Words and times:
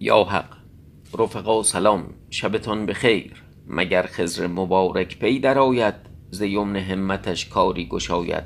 یا 0.00 0.24
حق 0.24 0.56
رفقا 1.18 1.62
سلام 1.62 2.04
شبتان 2.30 2.86
بخیر. 2.86 3.42
مگر 3.66 4.06
خضر 4.06 4.46
مبارک 4.46 5.18
پی 5.18 5.38
درآید 5.38 5.94
ز 6.30 6.42
یمن 6.42 6.76
همتش 6.76 7.46
کاری 7.48 7.88
گشاید. 7.88 8.44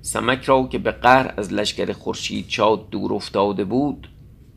سمک 0.00 0.44
را 0.44 0.66
که 0.66 0.78
به 0.78 0.90
قهر 0.90 1.34
از 1.36 1.52
لشکر 1.52 1.92
خورشیدچا 1.92 2.76
دور 2.76 3.14
افتاده 3.14 3.64
بود 3.64 4.08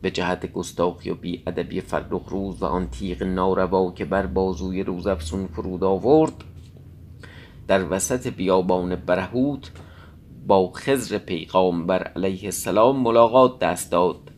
به 0.02 0.10
جهت 0.10 0.52
گستاخی 0.52 1.10
و 1.10 1.14
بی 1.14 1.42
ادبی 1.46 1.80
فرخ 1.80 2.28
روز 2.28 2.62
و 2.62 2.66
آن 2.66 2.90
تیغ 2.90 3.22
ناروا 3.22 3.92
که 3.92 4.04
بر 4.04 4.26
بازوی 4.26 4.82
روزافزون 4.82 5.46
فرود 5.46 5.84
آورد 5.84 6.44
در 7.68 7.92
وسط 7.92 8.26
بیابان 8.26 8.96
برهوت 8.96 9.70
با 10.46 10.72
خضر 10.72 11.18
پیغامبر 11.18 12.02
علیه 12.02 12.44
السلام 12.44 13.02
ملاقات 13.02 13.58
دست 13.58 13.92
داد. 13.92 14.29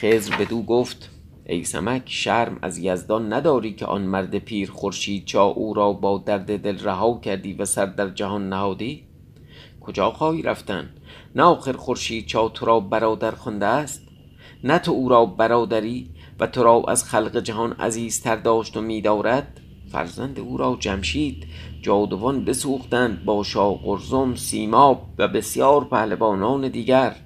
خضر 0.00 0.36
بدو 0.36 0.62
گفت 0.62 1.10
ای 1.46 1.64
سمک 1.64 2.02
شرم 2.06 2.58
از 2.62 2.78
یزدان 2.78 3.32
نداری 3.32 3.74
که 3.74 3.86
آن 3.86 4.02
مرد 4.02 4.38
پیر 4.38 4.70
خورشیدچا 4.70 5.44
او 5.44 5.74
را 5.74 5.92
با 5.92 6.22
درد 6.26 6.58
دل 6.58 6.78
رها 6.78 7.20
کردی 7.20 7.52
و 7.52 7.64
سر 7.64 7.86
در 7.86 8.08
جهان 8.08 8.48
نهادی؟ 8.48 9.04
کجا 9.80 10.10
خواهی 10.10 10.42
رفتن؟ 10.42 10.90
نه 11.34 11.42
آخر 11.42 11.72
خورشیدچا 11.72 12.48
تو 12.48 12.66
را 12.66 12.80
برادر 12.80 13.30
خوانده 13.30 13.66
است؟ 13.66 14.02
نه 14.64 14.78
تو 14.78 14.92
او 14.92 15.08
را 15.08 15.26
برادری 15.26 16.10
و 16.40 16.46
تو 16.46 16.62
را 16.62 16.82
از 16.88 17.04
خلق 17.04 17.40
جهان 17.40 17.72
عزیزتر 17.72 18.36
داشت 18.36 18.76
و 18.76 18.80
می 18.80 19.00
دارد 19.00 19.60
فرزند 19.92 20.40
او 20.40 20.56
را 20.56 20.76
جمشید 20.80 21.46
جادوان 21.82 22.44
بسوختند 22.44 23.24
با 23.24 23.42
شاه 23.42 23.82
قرزم 23.82 24.34
سیماب 24.34 25.06
و 25.18 25.28
بسیار 25.28 25.84
پهلوانان 25.84 26.68
دیگر. 26.68 27.16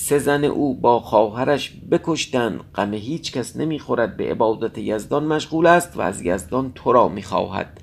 سه 0.00 0.18
زن 0.18 0.44
او 0.44 0.74
با 0.74 1.00
خواهرش 1.00 1.72
بکشتند 1.90 2.60
غم 2.74 2.94
هیچ 2.94 3.32
کس 3.32 3.56
نمی 3.56 3.78
خورد 3.78 4.16
به 4.16 4.30
عبادت 4.30 4.78
یزدان 4.78 5.24
مشغول 5.24 5.66
است 5.66 5.96
و 5.96 6.00
از 6.00 6.22
یزدان 6.22 6.72
تو 6.74 6.92
را 6.92 7.08
می 7.08 7.22
خواهد 7.22 7.80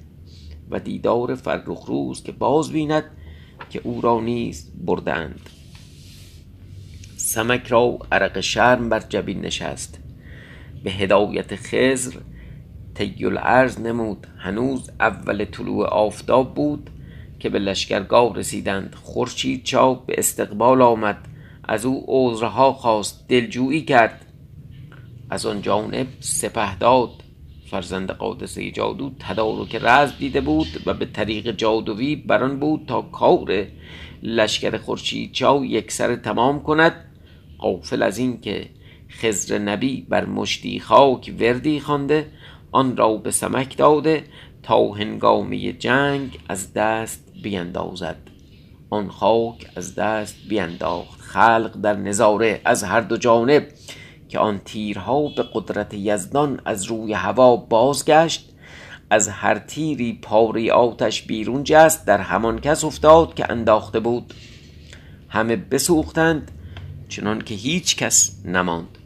و 0.69 0.79
دیدار 0.79 1.35
فرخ 1.35 1.85
روز 1.85 2.23
که 2.23 2.31
باز 2.31 2.71
بیند 2.71 3.03
که 3.69 3.81
او 3.83 4.01
را 4.01 4.19
نیز 4.19 4.71
بردند. 4.85 5.49
سمک 7.17 7.67
را 7.67 7.99
عرق 8.11 8.39
شرم 8.39 8.89
بر 8.89 8.99
جبین 8.99 9.41
نشست. 9.41 9.99
به 10.83 10.91
هدایت 10.91 11.55
خضر 11.55 12.19
طی 12.93 13.25
الارض 13.25 13.79
نمود. 13.79 14.27
هنوز 14.37 14.91
اول 14.99 15.45
طلوع 15.45 15.85
آفتاب 15.87 16.53
بود 16.53 16.89
که 17.39 17.49
به 17.49 17.59
لشکرگاه 17.59 18.35
رسیدند. 18.35 18.95
خورشیدچا 19.03 19.93
به 19.93 20.15
استقبال 20.17 20.81
آمد. 20.81 21.34
از 21.67 21.85
او 21.85 22.03
عذرها 22.07 22.73
خواست 22.73 23.25
دلجویی 23.27 23.81
کرد. 23.81 24.25
از 25.29 25.45
آن 25.45 25.61
جانب 25.61 26.07
سپهداد 26.19 27.09
فرزند 27.71 28.11
قادسه 28.11 28.71
جادو 28.71 29.11
تدارک 29.19 29.75
رزم 29.75 30.15
دیده 30.19 30.41
بود 30.41 30.67
و 30.85 30.93
به 30.93 31.05
طریق 31.05 31.51
جادوی 31.51 32.15
بر 32.15 32.43
آن 32.43 32.59
بود 32.59 32.85
تا 32.87 33.01
کار 33.01 33.67
لشکر 34.23 34.77
خورشیدچا 34.77 35.65
یکسره 35.65 36.15
تمام 36.15 36.63
کند. 36.63 36.93
غافل 37.59 38.03
از 38.03 38.17
این 38.17 38.41
که 38.41 38.69
خضر 39.09 39.57
نبی 39.57 40.01
بر 40.09 40.25
مشتی 40.25 40.79
خاک 40.79 41.33
وردی 41.39 41.79
خوانده 41.79 42.27
آن 42.71 42.97
را 42.97 43.17
به 43.17 43.31
سمک 43.31 43.77
داده 43.77 44.23
تا 44.63 44.91
هنگامه 44.91 45.73
جنگ 45.73 46.39
از 46.49 46.73
دست 46.73 47.33
بیندازد. 47.43 48.17
آن 48.89 49.09
خاک 49.09 49.71
از 49.75 49.95
دست 49.95 50.35
بینداخت. 50.49 51.14
خلق 51.35 51.71
در 51.81 51.95
نظاره 51.95 52.61
از 52.65 52.83
هر 52.83 53.01
دو 53.01 53.17
جانب 53.17 53.67
که 54.29 54.39
آن 54.39 54.61
تیرها 54.65 55.27
به 55.27 55.45
قدرت 55.53 55.93
یزدان 55.93 56.59
از 56.65 56.83
روی 56.83 57.13
هوا 57.13 57.55
بازگشت. 57.55 58.49
از 59.09 59.29
هر 59.29 59.59
تیری 59.59 60.19
پاره 60.21 60.71
آتش 60.71 61.21
بیرون 61.21 61.63
جست 61.63 62.07
در 62.07 62.21
همان 62.21 62.59
کس 62.59 62.83
افتاد 62.83 63.33
که 63.33 63.51
انداخته 63.51 63.99
بود. 63.99 64.33
همه 65.29 65.55
بسوختند 65.55 66.51
چنان 67.09 67.41
که 67.41 67.55
هیچ 67.55 67.95
کس 67.95 68.41
نماند. 68.45 68.97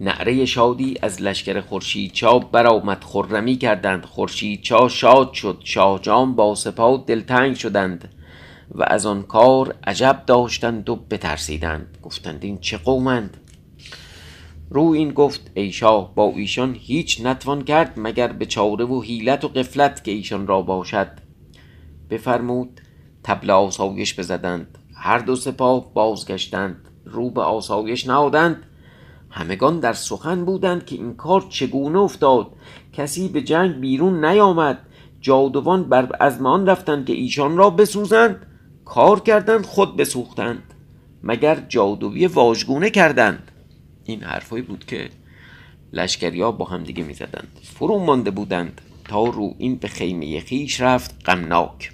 نعره 0.00 0.44
شادی 0.44 0.94
از 1.02 1.22
لشکر 1.22 1.60
خورشیدچا 1.60 2.38
برآمد 2.38 3.04
خرمی 3.04 3.56
کردند. 3.56 4.04
خورشیدچا 4.04 4.88
شاد 4.88 5.32
شد 5.32 5.60
شاهجان 5.64 6.34
با 6.34 6.54
سپاه 6.54 7.04
دلتنگ 7.06 7.56
شدند. 7.56 8.08
و 8.74 8.84
از 8.86 9.06
آن 9.06 9.22
کار 9.22 9.74
عجب 9.86 10.22
داشتند 10.26 10.90
و 10.90 10.96
بترسیدند. 10.96 11.98
گفتند 12.02 12.44
این 12.44 12.58
چه 12.58 12.78
قومند؟ 12.78 13.36
رویین 14.70 15.12
گفت 15.12 15.50
ای 15.54 15.72
شاه 15.72 16.14
با 16.14 16.32
ایشان 16.36 16.76
هیچ 16.80 17.20
نتوان 17.26 17.64
کرد 17.64 17.92
مگر 17.96 18.32
به 18.32 18.46
چاره 18.46 18.84
و 18.84 19.02
حیلت 19.02 19.44
و 19.44 19.48
غفلت 19.48 20.04
که 20.04 20.10
ایشان 20.10 20.46
را 20.46 20.62
باشد. 20.62 21.08
بفرمود 22.10 22.80
طبل 23.22 23.50
آسایش 23.50 24.18
بزدند. 24.18 24.78
هر 24.94 25.18
دو 25.18 25.36
سپاه 25.36 25.94
بازگشتند 25.94 26.88
رو 27.04 27.30
به 27.30 27.40
آسایش 27.40 28.06
نهادند. 28.06 28.66
همگان 29.30 29.80
در 29.80 29.92
سخن 29.92 30.44
بودند 30.44 30.86
که 30.86 30.96
این 30.96 31.14
کار 31.14 31.46
چگونه 31.48 31.98
افتاد. 31.98 32.46
کسی 32.92 33.28
به 33.28 33.42
جنگ 33.42 33.80
بیرون 33.80 34.24
نیامد. 34.24 34.78
جادوان 35.20 35.88
بر 35.88 36.12
عزم 36.12 36.46
آن 36.46 36.66
رفتند 36.66 37.06
که 37.06 37.12
ایشان 37.12 37.56
را 37.56 37.70
بسوزند. 37.70 38.46
کار 38.94 39.20
کردند 39.20 39.66
خود 39.66 39.96
بسوختند. 39.96 40.74
مگر 41.22 41.62
جادوی 41.68 42.26
واژگونه 42.26 42.90
کردند؟ 42.90 43.50
این 44.04 44.22
حرفایی 44.22 44.62
بود 44.62 44.84
که 44.86 45.10
لشکریا 45.92 46.52
با 46.52 46.64
هم 46.64 46.84
دیگه 46.84 47.04
می‌زدند. 47.04 47.58
فرو 47.62 47.98
مانده 47.98 48.30
بودند 48.30 48.80
تا 49.04 49.24
رو 49.24 49.54
این 49.58 49.76
به 49.76 49.88
خیمه 49.88 50.40
خیش 50.40 50.80
رفت 50.80 51.14
غمناک. 51.24 51.92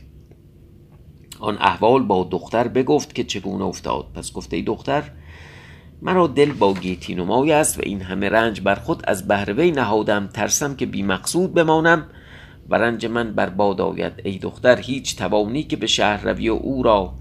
آن 1.41 1.59
احوال 1.61 2.03
با 2.03 2.29
دختر 2.31 2.69
بگفت 2.69 3.15
که 3.15 3.25
چگونه 3.25 3.65
افتاد. 3.65 4.07
پس 4.15 4.33
گفته 4.33 4.57
ای 4.57 4.63
دختر 4.63 5.11
مرا 6.03 6.27
دل 6.27 6.53
با 6.53 6.75
گیتی 6.75 7.15
نمای 7.15 7.53
است 7.53 7.79
و 7.79 7.83
این 7.85 8.03
همه 8.03 8.29
رنج 8.29 8.61
بر 8.61 8.75
خود 8.75 9.03
از 9.05 9.29
بهر 9.29 9.53
وی 9.53 9.71
نهادم. 9.71 10.27
ترسم 10.27 10.77
که 10.77 10.87
بی 10.87 11.03
مقصود 11.03 11.55
بمانم. 11.55 12.07
و 12.69 12.75
رنج 12.75 13.07
من 13.07 13.33
بر 13.33 13.49
باد 13.49 13.81
آید 13.81 14.13
ای 14.25 14.39
دختر 14.39 14.81
هیچ 14.81 15.17
توانی 15.17 15.63
که 15.63 15.77
به 15.77 15.87
شهر 15.87 16.29
روی 16.29 16.49
و 16.49 16.53
او 16.53 16.83
را 16.83 17.15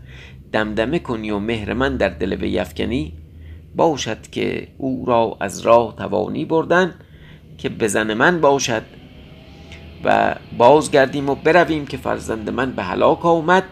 دمدمه 0.52 1.00
کنی 1.00 1.32
و 1.32 1.40
مهر 1.40 1.74
من 1.74 1.98
در 1.98 2.10
دل 2.10 2.34
وی 2.34 2.60
افکنی؟ 2.60 3.14
باشد 3.76 4.22
که 4.32 4.68
او 4.78 5.06
را 5.06 5.38
از 5.40 5.60
راه 5.60 5.96
توانی 5.96 6.46
بردن 6.46 6.94
که 7.58 7.70
به 7.70 7.88
زن 7.88 8.14
من 8.14 8.42
باشد 8.42 8.84
و 10.04 10.36
بازگردیم 10.58 11.30
و 11.30 11.36
برویم 11.36 11.86
که 11.86 11.98
فرزند 11.98 12.50
من 12.50 12.72
به 12.72 12.84
هلاک 12.84 13.26
آمد. 13.26 13.64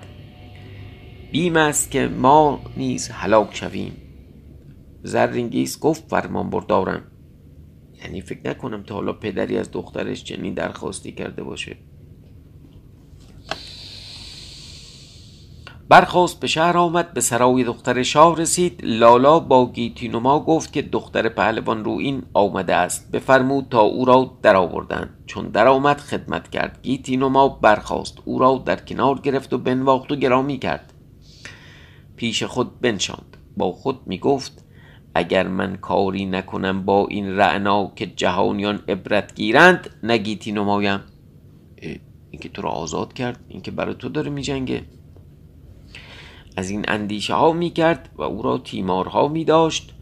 بیم 1.31 1.57
است 1.57 1.91
که 1.91 2.07
ما 2.07 2.61
نیز 2.77 3.09
هلاک 3.09 3.55
شویم. 3.55 3.93
زرینگیس 5.03 5.79
گفت 5.79 6.03
فرمان 6.07 6.49
بردارم. 6.49 7.01
یعنی 8.05 8.21
فکر 8.21 8.49
نکنم 8.49 8.83
تا 8.83 8.95
حالا 8.95 9.13
پدری 9.13 9.57
از 9.57 9.71
دخترش 9.71 10.23
چنین 10.23 10.53
درخواستی 10.53 11.11
کرده 11.11 11.43
باشه. 11.43 11.77
برخواست 15.89 16.39
به 16.39 16.47
شهر 16.47 16.77
آمد 16.77 17.13
به 17.13 17.21
سرای 17.21 17.63
دختر 17.63 18.03
شاه 18.03 18.37
رسید. 18.37 18.81
لالا 18.83 19.39
با 19.39 19.71
گیتینوما 19.71 20.39
گفت 20.39 20.73
که 20.73 20.81
دختر 20.81 21.29
پهلوان 21.29 21.85
رویین 21.85 22.23
آمده 22.33 22.75
است. 22.75 23.11
بفرمود 23.11 23.67
تا 23.69 23.81
او 23.81 24.05
را 24.05 24.37
در 24.41 24.55
آوردند 24.55 25.23
چون 25.25 25.47
در 25.47 25.67
آمد 25.67 25.97
خدمت 25.97 26.49
کرد. 26.49 26.79
گیتینوما 26.83 27.47
برخواست 27.49 28.17
او 28.25 28.39
را 28.39 28.63
در 28.65 28.75
کنار 28.75 29.19
گرفت 29.19 29.53
و 29.53 29.57
بنواخت 29.57 30.11
و 30.11 30.15
گرامی 30.15 30.57
کرد. 30.57 30.93
پیش 32.15 32.43
خود 32.43 32.79
بنشاند. 32.79 33.37
با 33.57 33.71
خود 33.71 33.99
می 34.05 34.17
گفت 34.17 34.64
اگر 35.15 35.47
من 35.47 35.75
کاری 35.75 36.25
نکنم 36.25 36.85
با 36.85 37.07
این 37.07 37.37
رعنا 37.37 37.91
که 37.95 38.05
جهانیان 38.05 38.83
عبرت 38.87 39.35
گیرند 39.35 39.89
نگیتی 40.03 40.51
نمایم. 40.51 40.99
این 41.81 42.41
که 42.41 42.49
تو 42.49 42.61
را 42.61 42.69
آزاد 42.69 43.13
کرد 43.13 43.39
این 43.47 43.61
که 43.61 43.71
برای 43.71 43.95
تو 43.99 44.09
داره 44.09 44.29
می 44.29 44.41
جنگه 44.41 44.83
از 46.57 46.69
این 46.69 46.85
اندیشه 46.87 47.33
ها 47.33 47.53
می 47.53 47.69
کرد 47.69 48.09
و 48.15 48.21
او 48.21 48.41
را 48.41 48.57
تیمارها 48.57 49.27
می 49.27 49.45
داشت 49.45 49.93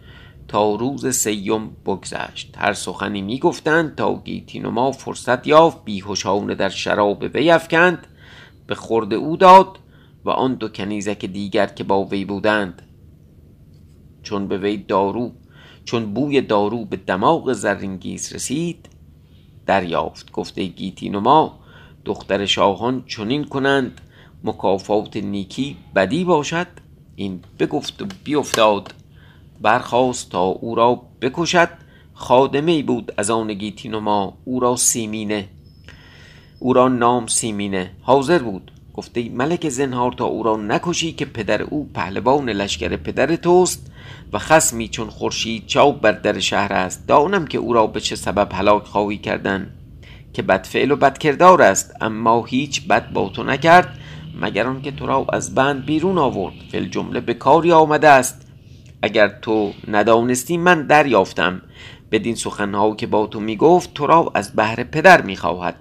تا 0.48 0.76
روز 0.76 1.16
سیم 1.16 1.70
بگذشت. 1.86 2.56
هر 2.58 2.74
سخنی 2.74 3.22
می 3.22 3.40
گفتند 3.40 3.96
تا 3.96 4.22
گیتینوما 4.26 4.92
فرصت 4.92 5.48
یافت. 5.48 5.86
بیهوشانه 5.86 6.56
در 6.56 6.70
شراب 6.70 7.24
وی 7.34 7.52
افکند. 7.52 8.08
به 8.68 8.76
خورد 8.76 9.14
او 9.14 9.38
داد 9.38 9.80
و 10.26 10.30
آن 10.30 10.56
دو 10.56 10.70
کنیزک 10.70 11.26
دیگر 11.26 11.68
که 11.68 11.84
با 11.84 12.04
وی 12.04 12.26
بودند. 12.26 12.82
چون 14.24 14.48
به 14.48 14.58
وی 14.58 14.78
دارو 14.78 15.32
چون 15.86 16.14
بوی 16.14 16.42
دارو 16.42 16.86
به 16.86 16.98
دماغ 16.98 17.54
زرینگیس 17.54 18.34
رسید 18.34 18.90
دریافت 19.66 20.32
گفته 20.32 20.66
گیتینوما 20.66 21.60
دختر 22.06 22.46
شاهان 22.46 23.04
چنین 23.08 23.44
کنند 23.44 24.02
مکافات 24.44 25.18
نیکی 25.18 25.78
بدی 25.96 26.24
باشد 26.24 26.68
این 27.16 27.40
بگفت 27.60 28.02
و 28.02 28.06
بیفتاد 28.24 28.94
برخواست 29.62 30.30
تا 30.32 30.44
او 30.44 30.76
را 30.76 31.02
بکشد 31.22 31.70
خادمه 32.14 32.84
بود 32.84 33.14
از 33.18 33.30
آن 33.30 33.54
گیتی 33.54 33.92
او 34.46 34.60
را 34.60 34.76
سیمینه 34.76 35.48
او 36.60 36.74
را 36.74 36.88
نام 36.88 37.28
سیمینه 37.28 37.92
حاضر 38.02 38.40
بود 38.40 38.72
گفته 38.94 39.30
ملک 39.30 39.70
زنهار 39.70 40.12
تا 40.12 40.26
او 40.26 40.44
را 40.44 40.58
نکشی 40.58 41.14
که 41.14 41.26
پدر 41.26 41.62
او 41.62 41.90
پهلوان 41.94 42.50
لشکر 42.50 42.96
پدر 42.96 43.36
توست 43.36 43.92
و 44.34 44.40
خسمی 44.40 44.88
چون 44.88 45.10
خورشید 45.10 45.68
چاو 45.68 45.94
بر 45.94 46.12
در 46.12 46.40
شهر 46.40 46.74
است 46.74 47.08
دانم 47.08 47.48
که 47.48 47.58
او 47.58 47.74
را 47.74 47.88
به 47.88 48.00
چه 48.00 48.16
سبب 48.16 48.54
هلاک 48.54 48.84
خواهی 48.84 49.18
کردن 49.18 49.74
که 50.34 50.42
بدفعل 50.42 50.92
و 50.92 50.96
بدکردار 50.96 51.62
است 51.62 51.96
اما 52.02 52.46
هیچ 52.46 52.88
بد 52.88 53.12
با 53.14 53.30
تو 53.30 53.44
نکرد 53.44 54.00
مگر 54.42 54.68
آنکه 54.68 54.92
تو 54.92 55.06
را 55.06 55.26
از 55.30 55.56
بند 55.56 55.86
بیرون 55.86 56.18
آورد. 56.18 56.54
فل 56.72 56.86
جمله 56.86 57.20
به 57.20 57.34
کاری 57.34 57.72
آمده 57.72 58.10
است. 58.10 58.48
اگر 59.02 59.28
تو 59.28 59.74
ندانستی 59.88 60.58
من 60.58 60.88
دریافتم. 60.88 61.62
بدین 62.12 62.36
سخنها 62.36 62.96
که 62.96 63.08
با 63.08 63.28
تو 63.28 63.40
می‌گفت 63.40 63.94
تو 63.94 64.08
را 64.08 64.32
از 64.36 64.56
بهر 64.56 64.84
پدر 64.84 65.22
می‌خواهد. 65.22 65.76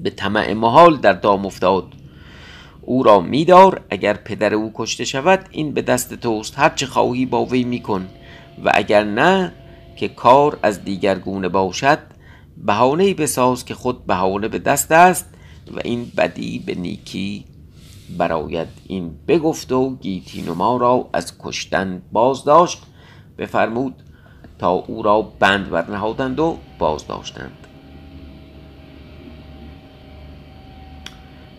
به 0.00 0.10
طمع 0.10 0.52
محال 0.52 0.96
در 0.96 1.12
دام 1.12 1.46
افتاد. 1.46 1.84
او 2.88 3.02
را 3.02 3.20
میدار 3.20 3.80
اگر 3.90 4.14
پدر 4.14 4.54
او 4.54 4.70
کشته 4.74 5.04
شود 5.04 5.44
این 5.50 5.72
به 5.72 5.82
دست 5.82 6.14
توست. 6.14 6.58
هرچه 6.58 6.86
خواهی 6.86 7.26
با 7.26 7.44
وی 7.44 7.64
میکن. 7.64 8.06
و 8.64 8.70
اگر 8.74 9.04
نه 9.04 9.52
که 9.96 10.08
کار 10.08 10.58
از 10.62 10.84
دیگر 10.84 11.18
گونه 11.18 11.48
باشد 11.48 11.98
بهانه 12.56 13.14
بساز 13.14 13.64
که 13.64 13.74
خود 13.74 14.06
بهانه 14.06 14.48
به 14.48 14.58
دست 14.58 14.92
است 14.92 15.28
و 15.76 15.80
این 15.84 16.12
بدی 16.16 16.58
به 16.58 16.74
نیکی 16.74 17.44
براید 18.18 18.68
این 18.86 19.14
بگفت 19.28 19.72
و 19.72 19.96
گیتی 19.96 20.42
نما 20.42 20.76
را 20.76 21.08
از 21.12 21.38
کشتن 21.38 22.02
باز 22.12 22.44
داشت 22.44 22.82
بفرمود 23.38 23.94
تا 24.58 24.70
او 24.70 25.02
را 25.02 25.22
بند 25.22 25.70
برنهادند 25.70 26.40
و 26.40 26.58
باز 26.78 27.06
داشتند 27.06 27.66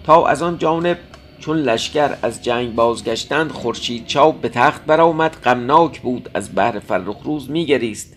تا 0.03 0.27
از 0.27 0.41
آن 0.41 0.57
جانب 0.57 0.97
چون 1.39 1.57
لشکر 1.57 2.15
از 2.21 2.44
جنگ 2.44 2.75
بازگشتند 2.75 3.51
خورشید 3.51 4.06
چاپ 4.06 4.41
به 4.41 4.50
تخت 4.50 4.86
برآمد 4.86 5.36
غمناک 5.44 6.01
بود 6.01 6.30
از 6.33 6.50
بهر 6.50 6.80
فرخ 6.80 7.18
روز 7.24 7.50
میگریست. 7.50 8.15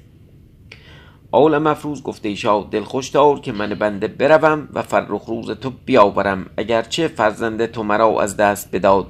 آل 1.33 1.59
مفروز 1.59 2.03
گفته 2.03 2.35
شاه 2.35 2.69
دلخوش 2.71 3.09
دار 3.09 3.41
که 3.41 3.53
من 3.53 3.69
بنده 3.69 4.09
بروم 4.09 4.69
و 4.73 4.83
فرخ 4.83 5.25
روز 5.25 5.51
تو 5.51 5.73
بیاورم 5.85 6.47
اگرچه 6.57 7.09
فرزند 7.09 7.67
تو 7.67 7.83
مرا 7.83 8.23
از 8.23 8.37
دست 8.37 8.69
بداد 8.73 9.07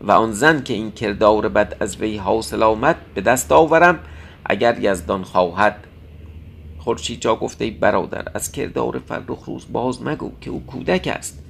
و 0.00 0.12
آن 0.12 0.32
زن 0.32 0.62
که 0.62 0.74
این 0.74 0.90
کردار 0.90 1.48
بد 1.48 1.76
از 1.80 1.96
وی 1.96 2.16
حاصل 2.16 2.62
آمد 2.62 2.96
به 3.14 3.20
دست 3.20 3.52
آورم 3.52 3.98
اگر 4.44 4.78
یزدان 4.80 5.22
خواهد. 5.22 5.76
خورشید 6.78 7.20
جا 7.20 7.36
گفته 7.36 7.70
برادر 7.70 8.28
از 8.34 8.52
کردار 8.52 9.02
فرخ 9.06 9.44
روز 9.44 9.66
باز 9.72 10.02
مگو 10.02 10.32
که 10.40 10.50
او 10.50 10.66
کودک 10.66 11.08
است. 11.16 11.47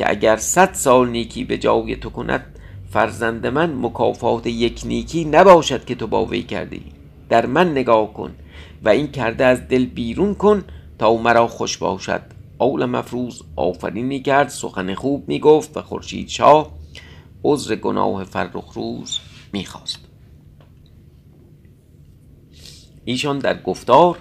که 0.00 0.10
اگر 0.10 0.36
صد 0.36 0.74
سال 0.74 1.08
نیکی 1.08 1.44
به 1.44 1.58
جای 1.58 1.96
تو 1.96 2.10
کند 2.10 2.58
فرزند 2.90 3.46
من 3.46 3.74
مکافات 3.74 4.46
یک 4.46 4.82
نیکی 4.84 5.24
نباشد 5.24 5.84
که 5.84 5.94
تو 5.94 6.06
با 6.06 6.24
وی 6.24 6.42
کردی. 6.42 6.82
در 7.28 7.46
من 7.46 7.70
نگاه 7.70 8.12
کن 8.12 8.34
و 8.82 8.88
این 8.88 9.12
کرده 9.12 9.44
از 9.44 9.68
دل 9.68 9.86
بیرون 9.86 10.34
کن 10.34 10.64
تا 10.98 11.16
مرا 11.16 11.46
خوش 11.46 11.78
باشد. 11.78 12.22
اول 12.58 12.84
مفروض 12.84 13.42
آفرینی 13.56 14.22
کرد 14.22 14.48
سخن 14.48 14.94
خوب 14.94 15.28
می‌گفت 15.28 15.76
و 15.76 15.82
خورشید 15.82 16.28
شاه 16.28 16.70
عذر 17.44 17.76
گناه 17.76 18.24
فرخ 18.24 18.72
روز 18.72 19.18
می‌خواست. 19.52 19.98
ایشان 23.04 23.38
در 23.38 23.62
گفتار 23.62 24.18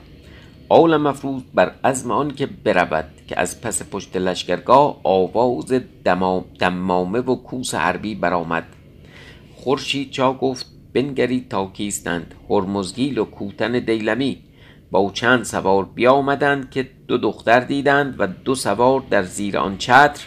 آل 0.69 0.98
مفروض 0.98 1.42
بر 1.54 1.71
عزم 1.83 2.12
آن 2.12 2.31
که 2.31 2.45
برود 2.45 3.06
که 3.27 3.39
از 3.39 3.62
پس 3.62 3.89
پشت 3.92 4.18
لشکرگاه 4.18 5.01
آواز 5.04 5.74
دمامه 6.60 7.19
و 7.19 7.36
کوس 7.36 7.75
حربی 7.75 8.16
برآمد. 8.16 8.63
خورشید 9.56 10.12
چا 10.12 10.33
گفت 10.33 10.66
بنگرید 10.94 11.50
تا 11.50 11.68
کیستند. 11.68 12.36
هرمزگیل 12.50 13.18
و 13.18 13.25
کوتن 13.25 13.71
دیلمی 13.71 14.38
با 14.92 15.12
چند 15.13 15.44
سوار 15.44 15.86
بیامدند 15.86 16.69
که 16.69 16.89
دو 17.07 17.18
دختر 17.18 17.60
دیدند 17.60 18.15
و 18.18 18.27
دو 18.27 18.56
سوار 18.56 19.04
در 19.10 19.24
زیر 19.24 19.57
آن 19.57 19.77
چتر 19.77 20.25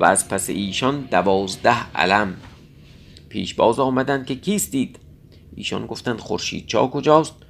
و 0.00 0.04
از 0.04 0.28
پس 0.28 0.50
ایشان 0.50 1.00
دوازده 1.10 1.90
علم. 1.94 2.36
پیش 3.28 3.54
باز 3.54 3.78
آمدند 3.78 4.26
که 4.26 4.34
کیستید؟ 4.34 4.98
ایشان 5.56 5.86
گفتند 5.86 6.18
خورشید 6.18 6.66
چا 6.66 6.86
کجاست؟ 6.86 7.41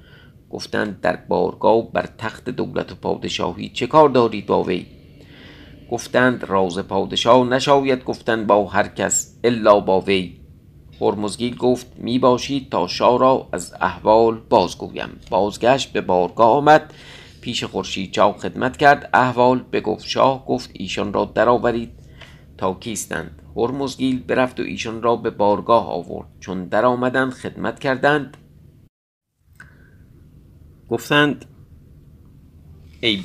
گفتند 0.53 1.01
در 1.01 1.15
بارگاه 1.15 1.91
بر 1.91 2.09
تخت 2.17 2.49
دولت 2.49 2.91
و 2.91 2.95
پادشاهی 2.95 3.69
چه 3.69 3.87
کار 3.87 4.09
دارید 4.09 4.45
با 4.45 4.63
وی؟ 4.63 4.85
گفتند 5.91 6.43
راز 6.43 6.79
پادشاه 6.79 7.47
نشاید 7.47 8.03
گفتن 8.03 8.47
با 8.47 8.65
هر 8.65 8.87
کس 8.87 9.39
الا 9.43 9.79
با 9.79 10.01
وی. 10.01 10.33
هرمزگیل 11.01 11.55
گفت 11.55 11.87
می 11.97 12.19
باشید 12.19 12.69
تا 12.69 12.87
شاه 12.87 13.19
را 13.19 13.47
از 13.53 13.73
احوال 13.81 14.39
بازگویم. 14.49 15.09
بازگشت 15.29 15.93
به 15.93 16.01
بارگاه 16.01 16.49
آمد. 16.49 16.93
پیش 17.41 17.63
خورشید 17.63 18.11
چاو 18.11 18.33
خدمت 18.33 18.77
کرد. 18.77 19.09
احوال 19.13 19.63
بگفت 19.71 20.05
شاه 20.07 20.45
گفت 20.45 20.69
ایشان 20.73 21.13
را 21.13 21.25
درآورید. 21.25 21.91
تا 22.57 22.73
کیستند؟ 22.73 23.41
هرمزگیل 23.55 24.23
برفت 24.23 24.59
و 24.59 24.63
ایشان 24.63 25.01
را 25.01 25.15
به 25.15 25.29
بارگاه 25.29 25.89
آورد. 25.89 26.27
چون 26.39 26.65
در 26.65 26.85
آمدند 26.85 27.31
خدمت 27.31 27.79
کردند. 27.79 28.37
گفتند 30.89 31.45
ای 33.01 33.23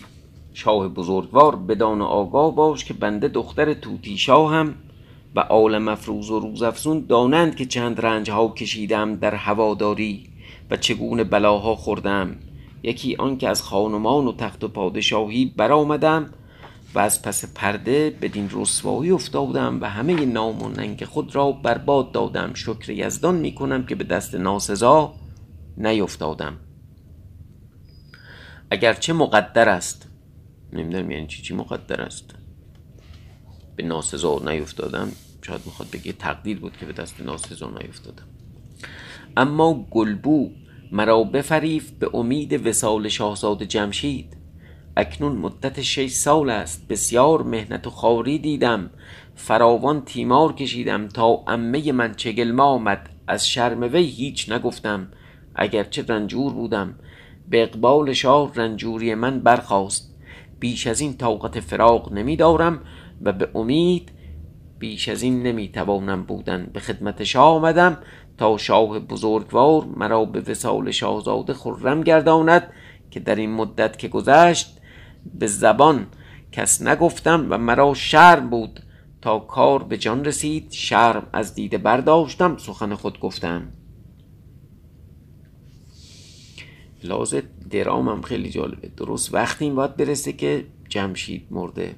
شاه 0.54 0.88
بزرگوار 0.88 1.56
بدان 1.56 2.02
آگاه 2.02 2.54
باش 2.54 2.84
که 2.84 2.94
بنده 2.94 3.28
دختر 3.28 3.74
توتی 3.74 4.16
هم 4.28 4.74
و 5.34 5.40
آل 5.40 5.78
مفروز 5.78 6.30
و 6.30 6.40
روزافزون 6.40 7.04
دانند 7.08 7.56
که 7.56 7.66
چند 7.66 8.00
رنج 8.00 8.30
ها 8.30 8.48
کشیدم 8.48 9.16
در 9.16 9.34
هواداری 9.34 10.26
و 10.70 10.76
چگونه 10.76 11.24
بلاها 11.24 11.76
خوردم. 11.76 12.36
یکی 12.82 13.16
آن 13.16 13.36
که 13.36 13.48
از 13.48 13.62
خانمان 13.62 14.26
و 14.26 14.32
تخت 14.32 14.64
و 14.64 14.68
پادشاهی 14.68 15.54
برآمدم 15.56 16.30
و 16.94 16.98
از 16.98 17.22
پس 17.22 17.54
پرده 17.54 18.10
بدین 18.22 18.50
رسوایی 18.52 19.10
افتادم 19.10 19.78
و 19.80 19.88
همه 19.88 20.24
نام 20.24 20.62
و 20.62 20.68
ننگ 20.68 21.04
خود 21.04 21.34
را 21.34 21.52
برباد 21.52 22.12
دادم. 22.12 22.54
شکر 22.54 22.90
یزدان 22.90 23.34
می 23.34 23.54
کنم 23.54 23.86
که 23.86 23.94
به 23.94 24.04
دست 24.04 24.34
ناسزا 24.34 25.12
نیفتادم 25.76 26.56
اگرچه 28.70 29.12
مقدر 29.12 29.68
است. 29.68 30.08
نمی‌دونم 30.72 31.10
یعنی 31.10 31.26
چی 31.26 31.42
چی 31.42 31.54
مقدر 31.54 32.00
است. 32.00 32.34
به 33.76 33.82
ناسزا 33.82 34.38
نیفتادم. 34.46 35.12
شاید 35.42 35.60
می‌خواد 35.66 35.90
بگه 35.90 36.12
تقدیر 36.12 36.58
بود 36.60 36.76
که 36.76 36.86
به 36.86 36.92
دست 36.92 37.20
ناسزا 37.20 37.70
نیفتادم. 37.82 38.24
اما 39.36 39.86
گلبو 39.90 40.50
مرا 40.92 41.24
بفریف 41.24 41.90
به 41.90 42.10
امید 42.14 42.66
وسال 42.66 43.08
شاهزاده 43.08 43.66
جمشید. 43.66 44.36
اکنون 44.96 45.36
مدت 45.36 45.82
شش 45.82 46.10
سال 46.10 46.50
است. 46.50 46.88
بسیار 46.88 47.42
مهنت 47.42 47.86
و 47.86 47.90
خاری 47.90 48.38
دیدم. 48.38 48.90
فراوان 49.34 50.04
تیمار 50.04 50.52
کشیدم 50.52 51.08
تا 51.08 51.44
امه 51.46 51.92
من 51.92 52.14
چگل 52.14 52.60
آمد. 52.60 53.10
از 53.26 53.48
شرم 53.48 53.82
وی 53.82 54.04
هیچ 54.04 54.52
نگفتم. 54.52 55.08
اگرچه 55.54 56.04
رنجور 56.08 56.52
بودم. 56.52 56.94
به 57.50 57.62
اقبال 57.62 58.12
شاه 58.12 58.54
رنجوری 58.54 59.14
من 59.14 59.40
برخاست. 59.40 60.14
بیش 60.60 60.86
از 60.86 61.00
این 61.00 61.16
طاقت 61.16 61.60
فراغ 61.60 62.12
نمیدارم 62.12 62.80
و 63.22 63.32
به 63.32 63.48
امید 63.54 64.12
بیش 64.78 65.08
از 65.08 65.22
این 65.22 65.42
نمی‌توانم 65.42 66.22
بودن. 66.22 66.70
به 66.72 66.80
خدمت 66.80 67.24
شاه 67.24 67.54
آمدم 67.54 67.98
تا 68.38 68.58
شاه 68.58 68.98
بزرگوار 68.98 69.84
مرا 69.84 70.24
به 70.24 70.40
وسال 70.40 70.90
شاهزاده 70.90 71.54
خرم 71.54 72.02
گرداند 72.02 72.70
که 73.10 73.20
در 73.20 73.34
این 73.34 73.50
مدت 73.50 73.98
که 73.98 74.08
گذشت 74.08 74.78
به 75.34 75.46
زبان 75.46 76.06
کس 76.52 76.82
نگفتم 76.82 77.46
و 77.50 77.58
مرا 77.58 77.94
شرم 77.94 78.50
بود. 78.50 78.80
تا 79.22 79.38
کار 79.38 79.82
به 79.82 79.96
جان 79.96 80.24
رسید 80.24 80.72
شرم 80.72 81.26
از 81.32 81.54
دیده 81.54 81.78
برداشتم 81.78 82.56
سخن 82.56 82.94
خود 82.94 83.20
گفتم. 83.20 83.62
لازم 87.04 87.42
درامم 87.70 88.22
خیلی 88.22 88.50
جالبه. 88.50 88.88
درست 88.96 89.34
وقتی 89.34 89.64
این 89.64 89.74
باید 89.74 89.96
برسه 89.96 90.32
که 90.32 90.66
جمشید 90.88 91.46
مرده. 91.50 91.94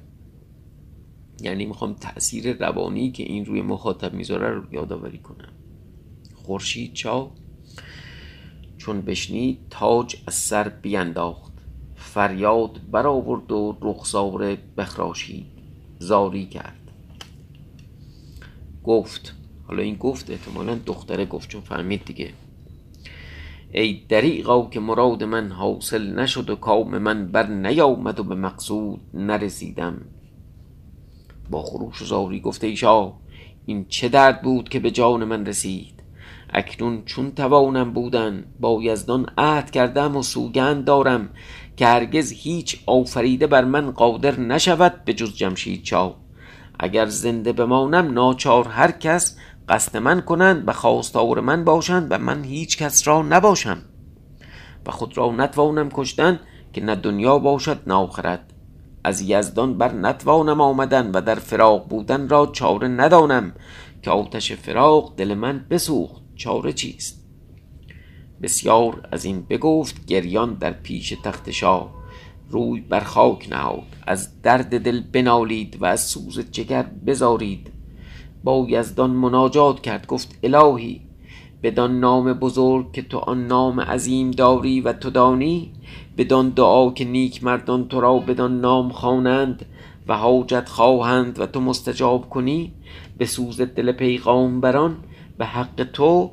یعنی 1.41 1.65
می‌خوام 1.65 1.93
تاثیر 1.93 2.53
روانی 2.53 3.11
که 3.11 3.23
این 3.23 3.45
روی 3.45 3.61
مخاطب 3.61 4.13
می‌ذاره 4.13 4.49
رو 4.49 4.73
یادآوری 4.73 5.17
کنم. 5.17 5.49
خورشید 6.35 6.93
چا 6.93 7.31
چون 8.77 9.01
بشنید 9.01 9.59
تاج 9.69 10.15
از 10.27 10.33
سر 10.33 10.69
بینداخت. 10.69 11.51
فریاد 11.95 12.79
برآورد 12.91 13.51
و 13.51 13.77
رخساره 13.81 14.57
بخراشید. 14.77 15.45
زاری 15.99 16.45
کرد. 16.45 16.77
گفت. 18.83 19.35
حالا 19.67 19.83
این 19.83 19.95
گفت 19.95 20.29
احتمالا 20.29 20.79
دختره 20.85 21.25
گفت 21.25 21.49
چون 21.49 21.61
فهمید 21.61 22.05
دیگه. 22.05 22.33
ای 23.71 24.01
دریغا 24.09 24.69
که 24.71 24.79
مراد 24.79 25.23
من 25.23 25.51
حاصل 25.51 26.19
نشد 26.19 26.49
و 26.49 26.55
کام 26.55 26.97
من 26.97 27.31
بر 27.31 27.47
نیامد 27.47 28.19
و 28.19 28.23
به 28.23 28.35
مقصود 28.35 29.01
نرسیدم. 29.13 30.01
با 31.49 31.63
خروش 31.63 32.01
و 32.01 32.05
زاری 32.05 32.39
گفته 32.39 32.67
ای 32.67 32.75
شاه 32.75 33.19
این 33.65 33.85
چه 33.89 34.09
درد 34.09 34.41
بود 34.41 34.69
که 34.69 34.79
به 34.79 34.91
جان 34.91 35.23
من 35.23 35.45
رسید؟ 35.45 36.03
اکنون 36.53 37.03
چون 37.05 37.31
توانم 37.31 37.93
بودن 37.93 38.45
با 38.59 38.79
یزدان 38.81 39.25
عهد 39.37 39.71
کردم 39.71 40.17
و 40.17 40.23
سوگند 40.23 40.85
دارم 40.85 41.29
که 41.77 41.87
هرگز 41.87 42.31
هیچ 42.31 42.83
آفریده 42.85 43.47
بر 43.47 43.65
من 43.65 43.91
قادر 43.91 44.39
نشود 44.39 45.03
به 45.05 45.13
جز 45.13 45.35
جمشید 45.35 45.85
شاه. 45.85 46.15
اگر 46.79 47.05
زنده 47.05 47.53
بمانم 47.53 48.13
ناچار 48.13 48.67
هر 48.67 48.91
کس 48.91 49.37
قصد 49.69 49.97
من 49.97 50.21
کنند 50.21 50.63
و 50.67 50.73
خواستار 50.73 51.39
من 51.39 51.63
باشند 51.63 52.07
و 52.11 52.17
من 52.17 52.43
هیچ 52.43 52.77
کس 52.77 53.07
را 53.07 53.21
نباشم 53.21 53.77
و 54.85 54.91
خود 54.91 55.17
را 55.17 55.31
نتوانم 55.31 55.89
کشتن 55.93 56.39
که 56.73 56.81
نه 56.81 56.95
دنیا 56.95 57.39
باشد 57.39 57.79
نه 57.87 57.93
آخرت. 57.93 58.41
از 59.03 59.21
یزدان 59.21 59.77
بر 59.77 59.93
نتوانم 59.93 60.61
آمدن 60.61 61.11
و 61.11 61.21
در 61.21 61.35
فراق 61.35 61.87
بودن 61.87 62.29
را 62.29 62.45
چاره 62.45 62.87
ندانم 62.87 63.53
که 64.01 64.11
آتش 64.11 64.51
فراق 64.51 65.13
دل 65.17 65.33
من 65.33 65.65
بسوخت. 65.69 66.21
چاره 66.35 66.73
چیست؟ 66.73 67.21
بسیار 68.41 69.07
از 69.11 69.25
این 69.25 69.41
بگفت 69.41 70.05
گریان 70.05 70.53
در 70.53 70.71
پیش 70.71 71.13
تخت 71.23 71.51
شاه. 71.51 71.93
روی 72.49 72.81
بر 72.81 72.99
خاک 72.99 73.47
نهاد 73.51 73.95
از 74.07 74.41
درد 74.41 74.83
دل 74.83 75.01
بنالید 75.01 75.81
و 75.81 75.85
از 75.85 76.01
سوز 76.01 76.39
جگر 76.39 76.83
بزارید. 76.83 77.71
با 78.43 78.65
یزدان 78.69 79.09
مناجات 79.09 79.81
کرد 79.81 80.07
گفت 80.07 80.39
الهی 80.43 81.01
بدان 81.63 81.99
نام 81.99 82.33
بزرگ 82.33 82.91
که 82.91 83.01
تو 83.01 83.17
آن 83.17 83.47
نام 83.47 83.79
عظیم 83.79 84.31
داری 84.31 84.81
و 84.81 84.93
تو 84.93 85.09
دانی 85.09 85.71
بدان 86.17 86.49
دعا 86.49 86.91
که 86.91 87.05
نیک 87.05 87.43
مردان 87.43 87.87
تو 87.87 88.01
را 88.01 88.17
بدان 88.17 88.61
نام 88.61 88.89
خوانند 88.89 89.65
و 90.07 90.17
حاجت 90.17 90.69
خواهند 90.69 91.39
و 91.39 91.45
تو 91.45 91.61
مستجاب 91.61 92.29
کنی 92.29 92.73
به 93.17 93.25
سوز 93.25 93.61
دل 93.61 93.91
پیغامبران 93.91 94.97
به 95.37 95.45
حق 95.45 95.87
تو 95.93 96.31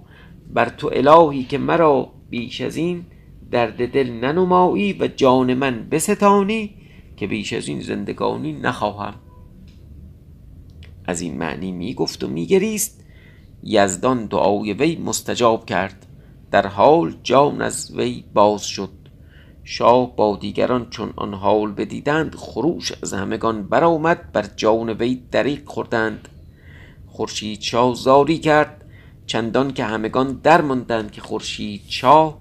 بر 0.55 0.69
تو 0.69 0.91
الهی 0.93 1.45
که 1.45 1.59
مرا 1.59 2.09
بیش 2.31 2.61
از 2.61 2.77
این 2.77 3.05
درد 3.51 3.93
دل 3.93 4.11
ننمایی 4.11 4.93
و 4.93 5.07
جان 5.07 5.55
من 5.55 5.89
بستانی 5.91 6.75
که 7.17 7.27
بیش 7.27 7.53
از 7.53 7.69
این 7.69 7.81
زندگانی 7.81 8.53
نخواهم. 8.53 9.15
از 11.09 11.21
این 11.21 11.39
معنی 11.39 11.73
می 11.73 11.95
گفت 11.95 12.25
و 12.25 12.29
می 12.29 12.47
گریست 12.47 13.05
یزدان 13.63 14.27
دعای 14.27 14.73
وی 14.73 14.97
مستجاب 14.97 15.67
کرد. 15.67 16.07
در 16.51 16.67
حال 16.67 17.15
جان 17.23 17.63
از 17.63 17.93
وی 17.97 18.25
باز 18.35 18.65
شد. 18.65 18.91
شاه 19.65 20.17
با 20.17 20.37
دیگران 20.37 20.91
چون 20.91 21.13
آن 21.17 21.35
حال 21.35 21.73
بدیدند 21.73 22.35
خروش 22.35 22.93
از 23.03 23.13
همگان 23.13 23.63
برآمد 23.63 24.33
بر 24.33 24.47
جان 24.57 24.91
وی 24.91 25.23
دریق 25.31 25.69
خوردند. 25.69 26.29
خورشید 27.07 27.61
شاه 27.61 27.95
زاری 27.95 28.39
کرد. 28.39 28.85
چندان 29.27 29.73
که 29.73 29.85
همگان 29.85 30.41
درماندند 30.43 31.11
که 31.11 31.21
خورشید 31.21 31.83
شاه 31.89 32.39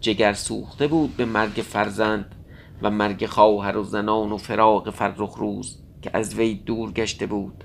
جگر 0.00 0.32
سوخته 0.32 0.86
بود 0.86 1.16
به 1.16 1.24
مرگ 1.24 1.52
فرزند 1.52 2.34
و 2.82 2.90
مرگ 2.90 3.26
خواهر 3.26 3.76
و 3.76 3.84
زنان 3.84 4.32
و 4.32 4.36
فراق 4.36 4.90
فرخ 4.90 5.34
روز 5.36 5.78
که 6.02 6.10
از 6.14 6.34
وی 6.34 6.54
دور 6.54 6.92
گشته 6.92 7.26
بود. 7.26 7.64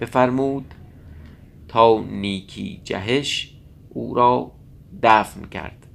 بفرمود 0.00 0.74
تا 1.68 2.00
نیکی 2.00 2.80
جهش 2.84 3.54
او 3.88 4.14
را 4.14 4.52
دفن 5.02 5.44
کرد. 5.48 5.86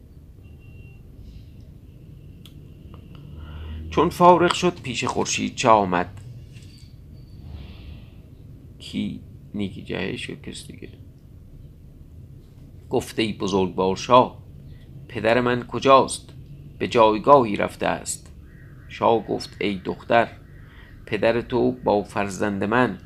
چون 3.89 4.09
فارغ 4.09 4.53
شد 4.53 4.81
پیش 4.81 5.05
خورشید 5.05 5.55
چه 5.55 5.69
آمد؟ 5.69 6.21
کی 8.79 9.21
نیکی 9.53 9.81
جهش 9.81 10.29
یا 10.29 10.35
کس 10.35 10.67
دیگه؟ 10.67 10.89
گفته 12.89 13.21
ای 13.21 13.33
بزرگوار 13.33 13.95
شاه 13.95 14.43
پدر 15.07 15.41
من 15.41 15.63
کجاست؟ 15.63 16.33
به 16.79 16.87
جایگاهی 16.87 17.55
رفته 17.55 17.85
است. 17.85 18.31
شاه 18.89 19.27
گفت 19.27 19.57
ای 19.61 19.81
دختر 19.85 20.27
پدر 21.05 21.41
تو 21.41 21.71
با 21.71 22.03
فرزند 22.03 22.63
من 22.63 22.97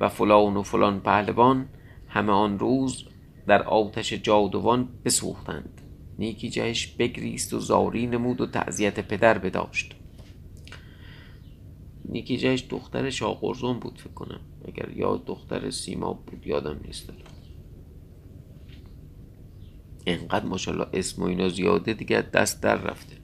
و 0.00 0.08
فلان 0.08 0.56
و 0.56 0.62
فلان 0.62 1.00
پهلوان 1.00 1.68
همه 2.08 2.32
آن 2.32 2.58
روز 2.58 3.04
در 3.46 3.62
آتش 3.62 4.12
جادوان 4.12 4.88
بسوختند. 5.04 5.80
نیکی 6.18 6.50
جهش 6.50 6.86
بگریست 6.86 7.54
و 7.54 7.58
زاری 7.58 8.06
نمود 8.06 8.40
و 8.40 8.46
تعذیت 8.46 9.00
پدر 9.00 9.38
بداشت. 9.38 9.94
نیکی 12.04 12.36
جهش 12.36 12.64
دختر 12.70 13.10
شاقرزون 13.10 13.78
بود 13.78 13.98
فکر 13.98 14.12
کنم. 14.12 14.40
اگر 14.68 14.88
یا 14.96 15.16
دختر 15.26 15.70
سیما 15.70 16.12
بود 16.12 16.46
یادم 16.46 16.80
نیست. 16.84 17.12
انقدر 20.06 20.44
ماشاءالله 20.44 20.86
اسم 20.92 21.22
و 21.22 21.24
اینا 21.24 21.48
زیاده 21.48 21.94
دیگه 21.94 22.22
دست 22.22 22.62
در 22.62 22.76
رفته. 22.76 23.16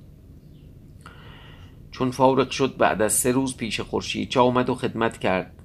چون 1.91 2.11
فارغ 2.11 2.51
شد 2.51 2.77
بعد 2.77 3.03
از 3.03 3.13
سه 3.13 3.33
روز 3.33 3.57
پیش 3.57 3.81
خورشید 3.81 4.29
چه 4.29 4.41
آمد 4.41 4.71
و 4.71 4.75
خدمت 4.75 5.19
کرد. 5.19 5.56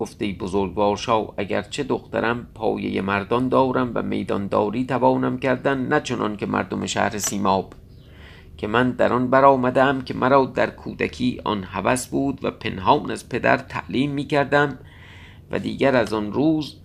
گفته 0.00 0.24
ای 0.24 0.32
بزرگوار 0.32 0.96
شاه 0.96 1.34
اگرچه 1.36 1.82
دخترم 1.82 2.46
پایه 2.54 3.02
مردان 3.02 3.48
دارم 3.48 3.92
و 3.94 4.02
میدانداری 4.02 4.84
توانم 4.84 5.38
کردن 5.38 5.78
نه 5.78 6.00
چنان 6.00 6.36
که 6.36 6.46
مردم 6.46 6.86
شهر 6.86 7.18
سیماب. 7.18 7.74
که 8.56 8.66
من 8.66 8.90
در 8.90 9.12
آن 9.12 9.30
برآمدم 9.30 10.00
که 10.00 10.14
مرا 10.14 10.44
در 10.46 10.70
کودکی 10.70 11.40
آن 11.44 11.64
هوس 11.64 12.06
بود 12.06 12.44
و 12.44 12.50
پنهان 12.50 13.10
از 13.10 13.28
پدر 13.28 13.56
تعلیم 13.56 14.10
می 14.10 14.24
کردم 14.24 14.78
و 15.50 15.58
دیگر 15.58 15.96
از 15.96 16.12
آن 16.12 16.32
روز 16.32 16.76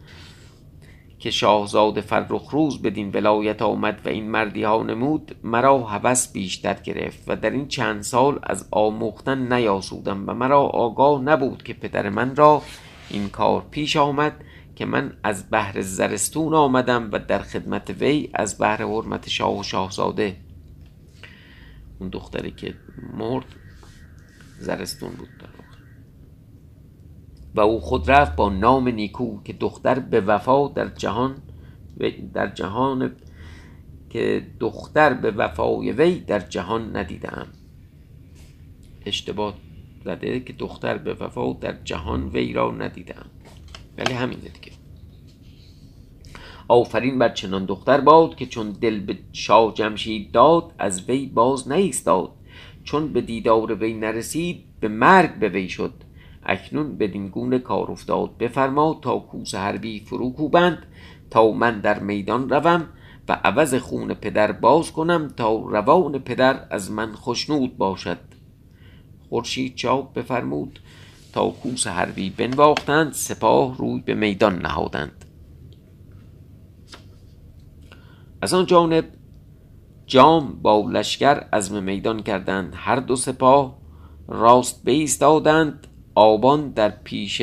که 1.20 1.32
شاهزاده 1.32 2.02
فرخ 2.02 2.50
روز 2.52 2.82
بدین 2.82 3.12
ولایت 3.14 3.62
آمد 3.62 4.02
و 4.06 4.10
این 4.10 4.30
مردی 4.30 4.64
ها 4.64 4.84
نمود 4.84 5.36
مرا 5.44 5.78
هوس 5.78 6.32
بیشتر 6.32 6.74
گرفت 6.74 7.24
و 7.28 7.36
در 7.36 7.50
این 7.50 7.68
چند 7.68 8.02
سال 8.02 8.40
از 8.44 8.68
آموختن 8.72 9.54
نیاسودم 9.54 10.24
و 10.28 10.34
مرا 10.34 10.62
آگاه 10.62 11.22
نبود 11.22 11.64
که 11.64 11.74
پدر 11.74 12.10
من 12.10 12.36
را 12.36 12.62
این 13.10 13.30
کار 13.30 13.66
پیش 13.72 13.98
آمد 13.98 14.44
که 14.76 14.86
من 14.86 15.14
از 15.24 15.46
بحر 15.52 15.82
زرستون 15.82 16.54
آمدم 16.54 17.10
و 17.12 17.20
در 17.20 17.40
خدمت 17.40 17.90
وی 17.90 18.30
از 18.34 18.60
بحر 18.60 18.84
حرمت 18.84 19.30
شاه 19.30 19.60
و 19.60 19.64
شاهزاده. 19.64 20.38
اون 22.00 22.10
دختری 22.10 22.52
که 22.52 22.74
مرد 23.14 23.46
زرستون 24.60 25.10
بود 25.10 25.30
در 25.40 25.56
و 27.56 27.60
او 27.60 27.80
خود 27.80 28.12
رفت 28.12 28.36
با 28.36 28.50
نام 28.50 28.88
نیکو 28.88 29.44
که 29.44 29.54
دختر 29.54 30.00
به 30.00 30.22
وفا 30.22 30.68
در 30.68 30.88
جهان 30.88 31.36
در 32.34 32.48
جهان 32.48 33.12
که 34.10 34.48
دختر 34.60 35.14
به 35.14 35.32
وفای 35.32 35.92
وی 35.92 36.20
در 36.20 36.40
جهان 36.40 36.98
ندیدم. 36.98 37.48
اشتباه 39.06 39.54
زده 40.06 40.40
که 40.40 40.54
دختر 40.54 40.98
به 40.98 41.14
وفا 41.14 41.54
در 41.54 41.76
جهان 41.84 42.30
وی 42.30 42.54
را 42.54 42.72
ندیدم 42.72 43.26
ولی 43.98 44.14
همینه 44.14 44.42
دیگه. 44.42 44.72
آفرین 46.68 47.20
بر 47.20 47.30
چنان 47.30 47.66
دختر 47.66 48.02
باد 48.02 48.36
که 48.36 48.46
چون 48.46 48.72
دل 48.72 49.00
به 49.00 49.18
شاه 49.34 49.74
جمشید 49.74 50.32
داد 50.32 50.72
از 50.80 51.10
وی 51.10 51.26
باز 51.26 51.72
نیستاد. 51.72 52.32
چون 52.84 53.14
به 53.14 53.22
دیدار 53.22 53.74
وی 53.74 53.94
نرسید 53.94 54.64
به 54.80 54.88
مرگ 54.88 55.40
به 55.40 55.50
وی 55.50 55.70
شد. 55.70 55.94
اکنون 56.44 56.98
بدین 56.98 57.28
گونه 57.28 57.60
کار 57.60 57.92
افتاد. 57.92 58.38
بفرما 58.38 59.00
تا 59.02 59.20
کوس 59.20 59.56
حربی 59.56 60.00
فرو 60.00 60.34
کوبند 60.34 60.86
تا 61.30 61.52
من 61.52 61.80
در 61.80 62.00
میدان 62.00 62.50
روم 62.50 62.90
و 63.30 63.40
عوض 63.44 63.76
خون 63.76 64.14
پدر 64.14 64.52
باز 64.52 64.92
کنم 64.92 65.28
تا 65.38 65.56
روان 65.56 66.20
پدر 66.20 66.68
از 66.70 66.92
من 66.92 67.16
خشنود 67.16 67.78
باشد. 67.78 68.35
خورشید 69.30 69.76
چاپ 69.76 70.14
بفرمود 70.14 70.80
تا 71.34 71.50
کوس 71.50 71.88
حربی 71.88 72.30
بنواختند 72.30 73.14
سپاه 73.14 73.78
روی 73.78 74.02
به 74.06 74.14
میدان 74.14 74.60
نهادند. 74.60 75.26
از 78.42 78.54
آن 78.54 78.66
جانب 78.66 79.06
جام 80.06 80.62
با 80.62 80.90
لشکر 80.92 81.36
عزم 81.54 81.84
میدان 81.84 82.24
کردند. 82.24 82.74
هر 82.76 82.96
دو 82.96 83.16
سپاه 83.16 83.78
راست 84.28 84.86
بایستادند 84.86 85.88
آبان 86.16 86.70
در 86.70 86.90
پیش 86.90 87.42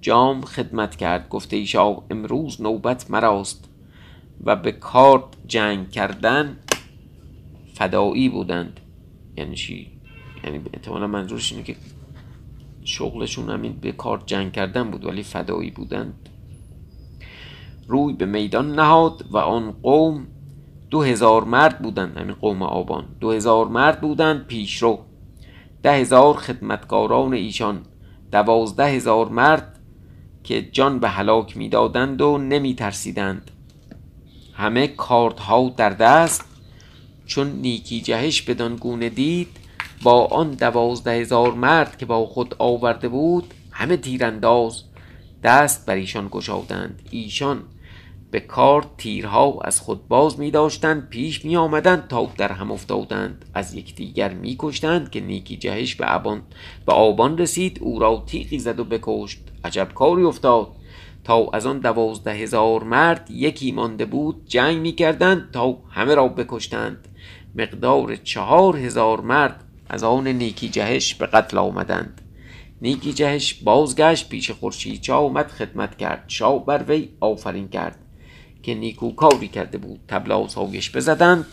جام 0.00 0.40
خدمت 0.40 0.96
کرد. 0.96 1.28
گفته 1.28 1.56
ایشا 1.56 1.96
امروز 2.10 2.60
نوبت 2.60 3.10
مراست 3.10 3.64
و 4.44 4.56
به 4.56 4.72
کارت 4.72 5.24
جنگ 5.46 5.90
کردن 5.90 6.56
فدایی 7.74 8.28
بودند. 8.28 8.80
یعنی؟ 9.36 9.99
یعنی 10.44 10.60
احتمالا 10.74 11.06
منظورش 11.06 11.52
اینه 11.52 11.64
که 11.64 11.76
شغلشون 12.84 13.50
همین 13.50 13.72
به 13.72 13.92
کارت 13.92 14.26
جنگ 14.26 14.52
کردن 14.52 14.90
بود 14.90 15.04
ولی 15.04 15.22
فدایی 15.22 15.70
بودند 15.70 16.28
روی 17.88 18.12
به 18.12 18.26
میدان 18.26 18.72
نهاد 18.72 19.24
و 19.30 19.36
آن 19.38 19.72
قوم 19.72 20.26
دو 20.90 21.02
هزار 21.02 21.44
مرد 21.44 21.78
بودند 21.78 22.16
همین 22.16 22.34
قوم 22.34 22.62
آبان. 22.62 23.04
دو 23.20 23.30
هزار 23.30 23.68
مرد 23.68 24.00
بودند 24.00 24.46
پیشرو 24.46 24.98
ده 25.82 25.92
هزار 25.92 26.34
خدمتکاران 26.34 27.34
ایشان. 27.34 27.80
دوازده 28.32 28.86
هزار 28.86 29.28
مرد 29.28 29.78
که 30.44 30.62
جان 30.62 30.98
به 30.98 31.08
هلاک 31.08 31.56
می‌دادند 31.56 32.20
و 32.20 32.38
نمی 32.38 32.74
ترسیدند 32.74 33.50
همه 34.54 34.86
کاردها 34.86 35.68
در 35.76 35.90
دست. 35.90 36.44
چون 37.26 37.50
نیکی 37.50 38.00
جهش 38.00 38.42
بدان 38.42 38.76
گونه 38.76 39.08
دید 39.08 39.59
با 40.02 40.24
آن 40.26 40.50
دوازده 40.50 41.10
هزار 41.10 41.54
مرد 41.54 41.96
که 41.96 42.06
با 42.06 42.26
خود 42.26 42.54
آورده 42.58 43.08
بود 43.08 43.54
همه 43.70 43.96
تیرانداز 43.96 44.82
دست 45.42 45.86
بر 45.86 45.94
ایشان 45.94 46.28
گشادند. 46.30 47.02
ایشان 47.10 47.62
به 48.30 48.40
کار 48.40 48.86
تیرها 48.98 49.58
از 49.64 49.80
خود 49.80 50.08
باز 50.08 50.38
می 50.38 50.50
داشتند 50.50 51.08
پیش 51.08 51.44
می 51.44 51.56
آمدند 51.56 52.08
تا 52.08 52.30
در 52.36 52.52
هم 52.52 52.72
افتادند. 52.72 53.44
از 53.54 53.74
یکدیگر 53.74 54.34
می 54.34 54.56
کشتند 54.58 55.10
که 55.10 55.20
نیکی 55.20 55.56
جهش 55.56 55.94
به 55.94 56.06
آبان 56.06 56.42
به 56.86 56.92
آبان 56.92 57.38
رسید. 57.38 57.78
او 57.82 57.98
را 57.98 58.22
تیغی 58.26 58.58
زد 58.58 58.80
و 58.80 58.84
بکشت. 58.84 59.38
عجب 59.64 59.88
کاری 59.94 60.22
افتاد. 60.22 60.68
تا 61.24 61.48
از 61.52 61.66
آن 61.66 61.78
دوازده 61.78 62.32
هزار 62.32 62.84
مرد 62.84 63.30
یکی 63.30 63.72
مانده 63.72 64.04
بود 64.04 64.46
جنگ 64.46 64.78
می 64.78 64.92
کردند 64.92 65.50
تا 65.52 65.78
همه 65.90 66.14
را 66.14 66.28
بکشتند. 66.28 67.08
مقدار 67.54 68.16
چهار 68.16 68.76
هزار 68.76 69.20
مرد 69.20 69.64
از 69.92 70.04
آن 70.04 70.28
نیکی 70.28 70.68
جهش 70.68 71.14
به 71.14 71.26
قتل 71.26 71.58
آمدند. 71.58 72.20
نیکی 72.82 73.12
جهش 73.12 73.54
بازگشت 73.54 74.28
پیش 74.28 74.50
خورشید. 74.50 75.00
چا 75.00 75.18
آمد 75.18 75.48
خدمت 75.48 75.96
کرد. 75.96 76.24
شاه 76.28 76.66
بر 76.66 76.84
وی 76.88 77.08
آفرین 77.20 77.68
کرد 77.68 77.98
که 78.62 78.74
نیکو 78.74 79.12
کاری 79.12 79.48
کرده 79.48 79.78
بود. 79.78 80.00
تبلا 80.08 80.48
سایش 80.48 80.96
بزدند. 80.96 81.44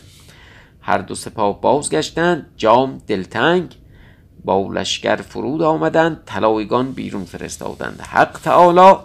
هر 0.81 0.97
دو 0.97 1.15
سپاه 1.15 1.61
بازگشتند. 1.61 2.53
جام 2.57 3.01
دلتنگ 3.07 3.75
با 4.45 4.67
لشکر 4.73 5.15
فرود 5.15 5.61
آمدند. 5.61 6.23
طلایگان 6.25 6.91
بیرون 6.91 7.25
فرستادند. 7.25 8.01
حق 8.01 8.39
تعالی 8.43 8.97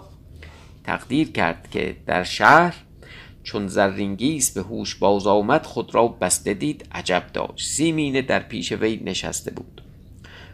تقدیر 0.83 1.31
کرد 1.31 1.67
که 1.71 1.95
در 2.05 2.23
شهر 2.23 2.75
چون 3.43 3.67
زرینگیس 3.67 4.51
به 4.51 4.61
هوش 4.61 4.95
باز 4.95 5.27
آمد 5.27 5.65
خود 5.65 5.95
را 5.95 6.07
بسته 6.07 6.53
دید 6.53 6.85
عجب 6.91 7.23
داشت. 7.33 7.67
سیمینه 7.67 8.21
در 8.21 8.39
پیش 8.39 8.71
وی 8.71 9.01
نشسته 9.05 9.51
بود. 9.51 9.81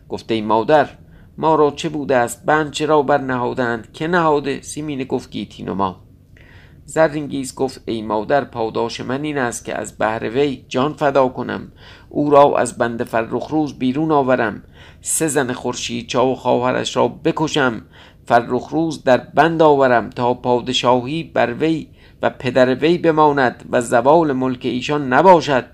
گفته 0.10 0.34
ای 0.34 0.42
مادر 0.42 0.90
ما 1.38 1.56
را 1.56 1.72
چه 1.72 1.90
بوده 1.90 2.16
است؟ 2.16 2.46
بند 2.46 2.72
چرا 2.72 3.02
بر 3.02 3.18
نهادند؟ 3.18 3.94
که 3.94 4.08
نهاده؟ 4.08 4.62
سیمینه 4.62 5.06
گفت 5.06 5.32
گیتین 5.32 5.70
و 5.70 5.76
ما 5.76 6.10
زرینگیز 6.90 7.56
گفت 7.56 7.82
ای 7.86 8.02
مادر 8.02 8.44
پاداش 8.44 9.02
من 9.02 9.24
این 9.24 9.38
است 9.38 9.66
که 9.66 9.76
از 9.76 9.98
بهر 9.98 10.30
وی 10.30 10.66
جان 10.68 10.94
فدا 10.94 11.28
کنم. 11.28 11.72
او 12.10 12.30
را 12.30 12.58
از 12.58 12.78
بند 12.78 13.04
فرخ 13.04 13.48
روز 13.48 13.80
بیرون 13.80 14.12
آورم. 14.12 14.64
سه 15.02 15.28
زن 15.28 15.54
خورشید 15.54 16.08
چا 16.08 16.28
و 16.28 16.36
خواهرش 16.36 16.96
را 16.96 17.08
بکشم. 17.08 17.82
فرخ 18.26 18.68
روز 18.68 19.04
در 19.04 19.18
بند 19.18 19.62
آورم 19.62 20.10
تا 20.10 20.34
پادشاهی 20.34 21.24
بر 21.24 21.54
وی 21.54 21.88
و 22.22 22.30
پدر 22.30 22.76
وی 22.76 22.98
بماند 22.98 23.66
و 23.70 23.82
زوال 23.82 24.34
ملک 24.34 24.66
ایشان 24.66 25.14
نباشد. 25.14 25.66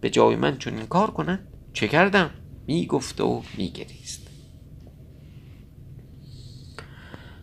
به 0.00 0.10
جای 0.10 0.36
من 0.36 0.58
چون 0.58 0.76
این 0.76 0.86
کار 0.86 1.10
کنند 1.10 1.48
چه 1.72 1.88
کردم؟ 1.88 2.30
می 2.66 2.86
گفت 2.86 3.20
و 3.20 3.42
می 3.58 3.68
گریست 3.68 4.26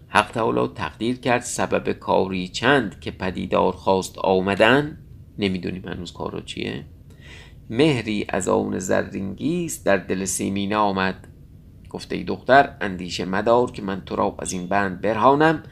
حق 0.07 0.31
تعالی 0.31 0.67
تقدیر 0.75 1.19
کرد 1.19 1.41
سبب 1.41 1.91
کاری 1.91 2.47
چند 2.47 2.99
که 2.99 3.11
پدیدار 3.11 3.73
خواست 3.73 4.17
آمدن. 4.17 4.97
نمی‌دونیم 5.37 5.87
هنوز 5.87 6.13
کارو 6.13 6.41
چیه. 6.41 6.85
مهری 7.69 8.25
از 8.29 8.47
آن 8.47 8.79
زرینگیز 8.79 9.83
در 9.83 9.97
دل 9.97 10.25
سیمینه 10.25 10.75
آمد. 10.75 11.27
گفته 11.89 12.15
ای 12.15 12.23
دختر 12.23 12.77
اندیشه 12.81 13.25
مدار 13.25 13.71
که 13.71 13.81
من 13.81 14.01
تو 14.05 14.15
را 14.15 14.35
از 14.39 14.51
این 14.51 14.67
بند 14.67 15.01
برهانم. 15.01 15.63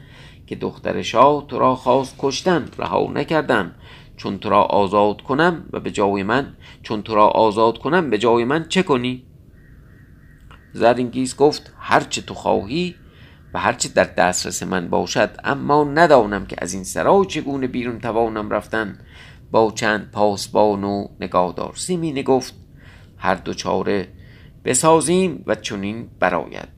که 0.46 0.56
دختر 0.56 1.02
شاه 1.02 1.46
تو 1.48 1.58
را 1.58 1.74
خواست 1.74 2.14
کشتن 2.18 2.68
رها 2.78 3.12
نکردم 3.14 3.74
چون 4.16 4.38
تو 4.38 4.50
را 4.50 4.62
آزاد 4.62 5.22
کنم 5.22 5.64
و 5.72 5.80
به 5.80 5.90
جای 5.90 6.22
من 6.22 6.56
چون 6.82 7.02
تو 7.02 7.14
را 7.14 7.28
آزاد 7.28 7.78
کنم 7.78 8.10
به 8.10 8.18
جای 8.18 8.44
من 8.44 8.68
چه 8.68 8.82
کنی؟ 8.82 9.26
زرینگیز 10.72 11.36
گفت 11.36 11.72
هرچه 11.78 12.22
تو 12.22 12.34
خواهی 12.34 12.94
و 13.54 13.58
هرچه 13.58 13.88
در 13.88 14.04
دسترس 14.04 14.62
من 14.62 14.88
باشد 14.88 15.30
اما 15.44 15.84
ندانم 15.84 16.46
که 16.46 16.56
از 16.58 16.74
این 16.74 16.84
سرای 16.84 17.26
چگونه 17.26 17.66
بیرون 17.66 17.98
توانم 17.98 18.50
رفتن. 18.50 18.98
با 19.52 19.72
چند 19.74 20.10
پاسبان 20.10 20.84
و 20.84 21.08
نگاهدار 21.20 21.72
سیمینه 21.76 22.22
گفت 22.22 22.54
هر 23.18 23.34
دو 23.34 23.54
چاره 23.54 24.08
بسازیم 24.64 25.44
و 25.46 25.54
چنین 25.54 26.08
براید 26.20 26.71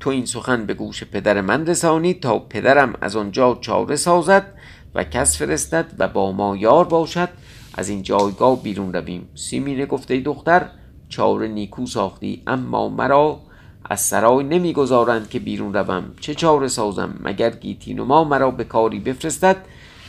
تو 0.00 0.10
این 0.10 0.26
سخن 0.26 0.66
به 0.66 0.74
گوش 0.74 1.04
پدر 1.04 1.40
من 1.40 1.66
رسانی 1.66 2.14
تا 2.14 2.38
پدرم 2.38 2.94
از 3.00 3.16
آنجا 3.16 3.58
چاره 3.60 3.96
سازد 3.96 4.46
و 4.94 5.04
کس 5.04 5.38
فرستد 5.38 5.86
و 5.98 6.08
با 6.08 6.32
ما 6.32 6.56
یار 6.56 6.84
باشد. 6.84 7.28
از 7.74 7.88
این 7.88 8.02
جایگاه 8.02 8.62
بیرون 8.62 8.92
رویم. 8.92 9.28
سیمینه 9.34 9.86
گفته 9.86 10.20
دختر 10.20 10.70
چاره 11.08 11.48
نیکو 11.48 11.86
ساختی 11.86 12.42
اما 12.46 12.88
مرا 12.88 13.40
از 13.84 14.00
سرای 14.00 14.44
نمی‌گذارند 14.44 15.28
که 15.28 15.38
بیرون 15.38 15.74
روم. 15.74 16.14
چه 16.20 16.34
چاره 16.34 16.68
سازم؟ 16.68 17.20
مگر 17.20 17.50
گیتین 17.50 17.98
و 17.98 18.04
ما 18.04 18.24
مرا 18.24 18.50
به 18.50 18.64
کاری 18.64 19.00
بفرستد 19.00 19.56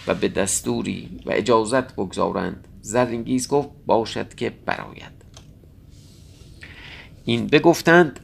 و 0.08 0.14
به 0.14 0.28
دستوری 0.28 1.20
و 1.26 1.32
اجازت 1.32 1.94
بگذارند؟ 1.96 2.68
زرینگیز 2.82 3.48
گفت 3.48 3.70
باشد 3.86 4.36
که 4.36 4.54
براید 4.66 5.20
این 7.26 7.48
بگفتند 7.48 8.20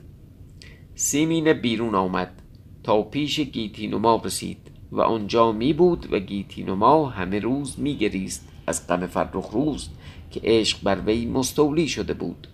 سیمین 0.98 1.54
بیرون 1.54 1.96
آمد 1.96 2.42
تا 2.84 3.02
پیش 3.02 3.40
گیتینوما 3.40 4.22
رسید 4.26 4.58
و 4.92 5.02
آنجا 5.02 5.52
می 5.52 5.74
بود 5.74 6.08
و 6.12 6.20
گیتینوما 6.20 7.10
همه 7.10 7.40
روز 7.40 7.80
می 7.80 7.96
گریست 7.96 8.48
از 8.68 8.88
غم 8.88 9.08
فرخ 9.08 9.50
روز 9.50 9.90
که 10.32 10.42
عشق 10.44 10.84
بر 10.84 11.00
وی 11.06 11.26
مستولی 11.26 11.88
شده 11.88 12.14
بود. 12.14 12.48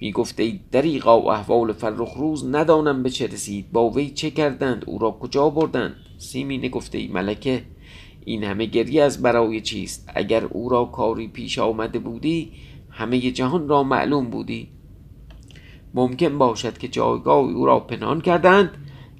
می 0.00 0.12
گفته 0.12 0.42
ای 0.42 0.60
دریغا 0.72 1.20
و 1.20 1.30
احوال 1.30 1.72
فرخ 1.72 2.12
روز 2.12 2.46
ندانم 2.46 3.02
به 3.02 3.10
چه 3.10 3.26
رسید 3.26 3.72
با 3.72 3.90
وی 3.90 4.10
چه 4.10 4.30
کردند 4.30 4.84
او 4.86 4.98
را 4.98 5.10
کجا 5.10 5.50
بردند؟ 5.50 5.96
سیمینه 6.18 6.68
گفته 6.68 6.98
ای 6.98 7.08
ملکه 7.08 7.64
این 8.24 8.44
همه 8.44 8.66
گریه 8.66 9.02
از 9.02 9.22
برای 9.22 9.60
چیست؟ 9.60 10.10
اگر 10.14 10.44
او 10.44 10.68
را 10.68 10.84
کاری 10.84 11.28
پیش 11.28 11.58
آمده 11.58 11.98
بودی 11.98 12.52
همه 12.90 13.18
جهان 13.18 13.68
را 13.68 13.82
معلوم 13.82 14.30
بودی. 14.30 14.77
ممکن 15.94 16.38
باشد 16.38 16.78
که 16.78 16.88
جایگاه 16.88 17.38
او 17.38 17.66
را 17.66 17.80
پنهان 17.80 18.20
کردند 18.20 18.70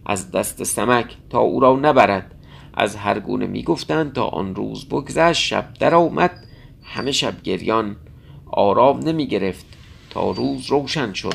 از 0.07 0.31
دست 0.31 0.65
سمک 0.65 1.17
تا 1.31 1.39
او 1.39 1.61
را 1.61 1.77
نبرد. 1.77 2.35
از 2.75 2.97
هر 2.97 3.21
گونه 3.21 3.47
می‌گفتند 3.47 4.13
تا 4.13 4.25
آن 4.25 4.55
روز 4.55 4.89
بگذشت 4.89 5.43
شب 5.43 5.69
در 5.81 5.95
آمد 5.95 6.45
همه 6.83 7.13
شب 7.13 7.43
گریان 7.43 7.97
آرام 8.47 8.99
نمی 8.99 9.27
گرفت 9.27 9.67
تا 10.11 10.31
روز 10.31 10.67
روشن 10.67 11.13
شد. 11.13 11.35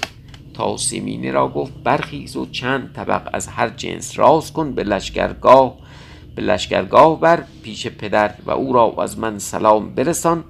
تا 0.53 0.77
سیمینه 0.77 1.31
را 1.31 1.47
گفت 1.47 1.73
برخیز 1.83 2.35
و 2.35 2.45
چند 2.45 2.93
طبق 2.95 3.29
از 3.33 3.47
هر 3.47 3.69
جنس 3.69 4.19
راز 4.19 4.53
کن 4.53 4.71
به 4.71 4.83
لشکرگاه. 4.83 5.77
به 6.35 6.41
لشکرگاه 6.41 7.19
بر 7.19 7.43
پیش 7.63 7.87
پدر 7.87 8.33
و 8.45 8.51
او 8.51 8.73
را 8.73 8.95
از 8.99 9.19
من 9.19 9.39
سلام 9.39 9.95
برسان. 9.95 10.43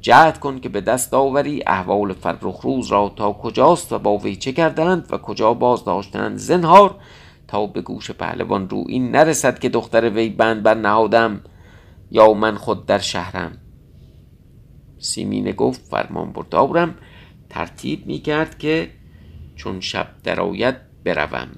جهد 0.00 0.40
کن 0.40 0.60
که 0.60 0.68
به 0.68 0.80
دست 0.80 1.14
آوری 1.14 1.62
احوال 1.66 2.12
فرخ 2.12 2.60
روز 2.60 2.92
را 2.92 3.12
تا 3.16 3.32
کجاست 3.32 3.92
و 3.92 3.98
با 3.98 4.16
وی 4.16 4.36
چه 4.36 4.52
کردند 4.52 5.06
و 5.10 5.18
کجا 5.18 5.54
باز 5.54 5.84
داشتند 5.84 6.36
زنهار 6.36 6.94
تا 7.48 7.66
به 7.66 7.80
گوش 7.82 8.10
پهلوان 8.10 8.68
رو 8.68 8.84
این 8.88 9.10
نرسد 9.10 9.58
که 9.58 9.68
دختر 9.68 10.10
وی 10.10 10.28
بند 10.28 10.62
بر 10.62 10.74
نهادم. 10.74 11.40
یا 12.10 12.32
من 12.32 12.56
خود 12.56 12.86
در 12.86 12.98
شهرم. 12.98 13.58
سیمینه 14.98 15.52
گفت 15.52 15.80
فرمان 15.80 16.32
بردارم 16.32 16.94
ترتیب 17.50 18.06
می 18.06 18.18
کرد 18.18 18.58
که 18.58 18.90
چون 19.56 19.80
شب 19.80 20.06
درآید 20.24 20.76
بروم. 21.04 21.48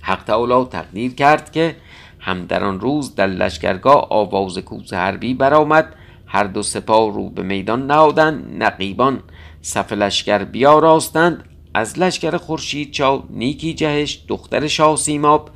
حق 0.00 0.24
تعالی 0.24 0.64
تقدیر 0.64 1.14
کرد 1.14 1.52
که 1.52 1.76
هم 2.18 2.46
در 2.46 2.64
آن 2.64 2.80
روز 2.80 3.14
در 3.14 3.26
لشکرگاه 3.26 4.06
آواز 4.10 4.58
کوس 4.58 4.92
حربی 4.92 5.34
برآمد 5.34 5.94
هر 6.32 6.44
دو 6.44 6.62
سپاه 6.62 7.14
رو 7.14 7.30
به 7.30 7.42
میدان 7.42 7.86
نهادند 7.86 8.62
نقیبان 8.62 9.22
صف 9.62 9.92
لشکر 9.92 10.44
بیاراستند. 10.44 11.44
از 11.74 11.98
لشکر 11.98 12.36
خورشید 12.36 12.90
چا 12.90 13.24
نیکی 13.30 13.74
جهش 13.74 14.24
دختر 14.28 14.66
شاه 14.66 14.96
سیماب 14.96 15.50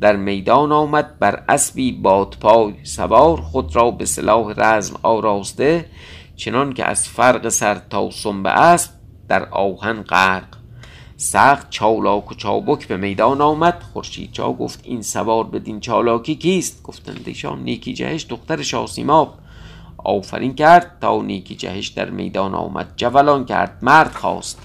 در 0.00 0.16
میدان 0.16 0.72
آمد 0.72 1.18
بر 1.18 1.44
اسبی 1.48 1.92
بادپای 1.92 2.74
سوار 2.82 3.40
خود 3.40 3.76
را 3.76 3.90
به 3.90 4.04
سلاح 4.04 4.54
رزم 4.56 4.96
آراسته. 5.02 5.84
چنان 6.36 6.72
که 6.72 6.84
از 6.84 7.08
فرق 7.08 7.48
سر 7.48 7.80
تا 7.90 8.10
سنب 8.10 8.46
اسب 8.46 8.90
در 9.28 9.48
آهن 9.48 10.02
غرق. 10.02 10.48
سخت 11.16 11.70
چالاک 11.70 12.32
و 12.32 12.34
چابک 12.34 12.88
به 12.88 12.96
میدان 12.96 13.40
آمد. 13.40 13.82
خورشید 13.92 14.32
چا 14.32 14.52
گفت 14.52 14.80
این 14.82 15.02
سوار 15.02 15.44
بدین 15.44 15.80
چالاکی 15.80 16.34
کیست؟ 16.34 16.82
گفتند 16.82 17.22
ایشان 17.26 17.62
نیکی 17.62 17.94
جهش 17.94 18.26
دختر 18.28 18.62
شاسیماب 18.62 19.34
آفرین 20.04 20.54
کرد 20.54 20.98
تا 21.00 21.22
نیکی 21.22 21.54
جهش 21.54 21.88
در 21.88 22.10
میدان 22.10 22.54
آمد. 22.54 22.92
جولان 22.96 23.44
کرد 23.44 23.78
مرد 23.82 24.12
خواست. 24.12 24.62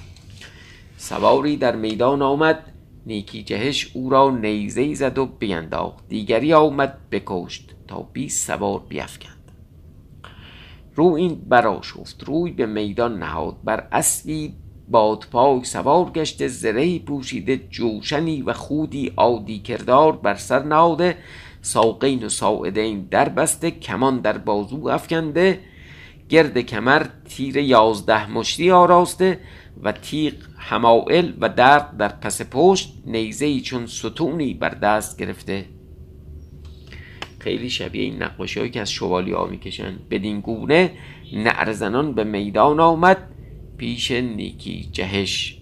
سواری 0.97 1.57
در 1.57 1.75
میدان 1.75 2.21
آمد 2.21 2.59
نیکی 3.05 3.43
جهش 3.43 3.91
او 3.93 4.09
را 4.09 4.29
نیزه 4.29 4.93
زد 4.93 5.17
و 5.17 5.25
بینداخت. 5.25 6.07
دیگری 6.07 6.53
آمد 6.53 6.97
بکشت 7.11 7.75
تا 7.87 8.07
بیست 8.13 8.47
سوار 8.47 8.79
بیفکند. 8.89 9.51
رو 10.95 11.05
این 11.13 11.35
براشفت 11.35 12.23
روی 12.23 12.51
به 12.51 12.65
میدان 12.65 13.19
نهاد. 13.19 13.55
بر 13.63 13.87
اسبی 13.91 14.53
بادپای 14.89 15.63
سوار 15.63 16.11
گشته 16.11 16.47
زره 16.47 16.99
پوشیده 16.99 17.57
جوشنی 17.57 18.41
و 18.41 18.53
خودی 18.53 19.13
عادی 19.17 19.59
کردار 19.59 20.11
بر 20.11 20.35
سر 20.35 20.63
نهاده. 20.63 21.17
ساقین 21.63 22.25
و 22.25 22.29
ساعدین 22.29 23.07
در 23.11 23.29
بسته 23.29 23.71
کمان 23.71 24.19
در 24.19 24.37
بازو 24.37 24.87
افکنده. 24.87 25.59
گرد 26.29 26.57
کمر 26.57 27.05
تیر 27.29 27.57
یازده 27.57 28.31
مشتی 28.31 28.71
آراسته 28.71 29.39
و 29.83 29.91
تیغ 29.91 30.33
همائل 30.57 31.33
و 31.41 31.49
درد 31.49 31.97
در 31.97 32.07
پس 32.07 32.41
پشت 32.51 32.93
نیزه 33.05 33.59
چون 33.59 33.85
ستونی 33.85 34.53
بر 34.53 34.69
دست 34.69 35.17
گرفته. 35.17 35.65
خیلی 37.39 37.69
شبیه 37.69 38.03
این 38.03 38.23
نقاشی 38.23 38.59
هایی 38.59 38.71
که 38.71 38.81
از 38.81 38.91
شوالی 38.91 39.31
ها 39.31 39.45
می‌کشن. 39.45 39.99
بدین 40.11 40.39
گونه 40.39 40.91
نعرزنان 41.33 42.13
به 42.13 42.23
میدان 42.23 42.79
آمد 42.79 43.17
پیش 43.77 44.11
نیکی 44.11 44.89
جهش. 44.91 45.61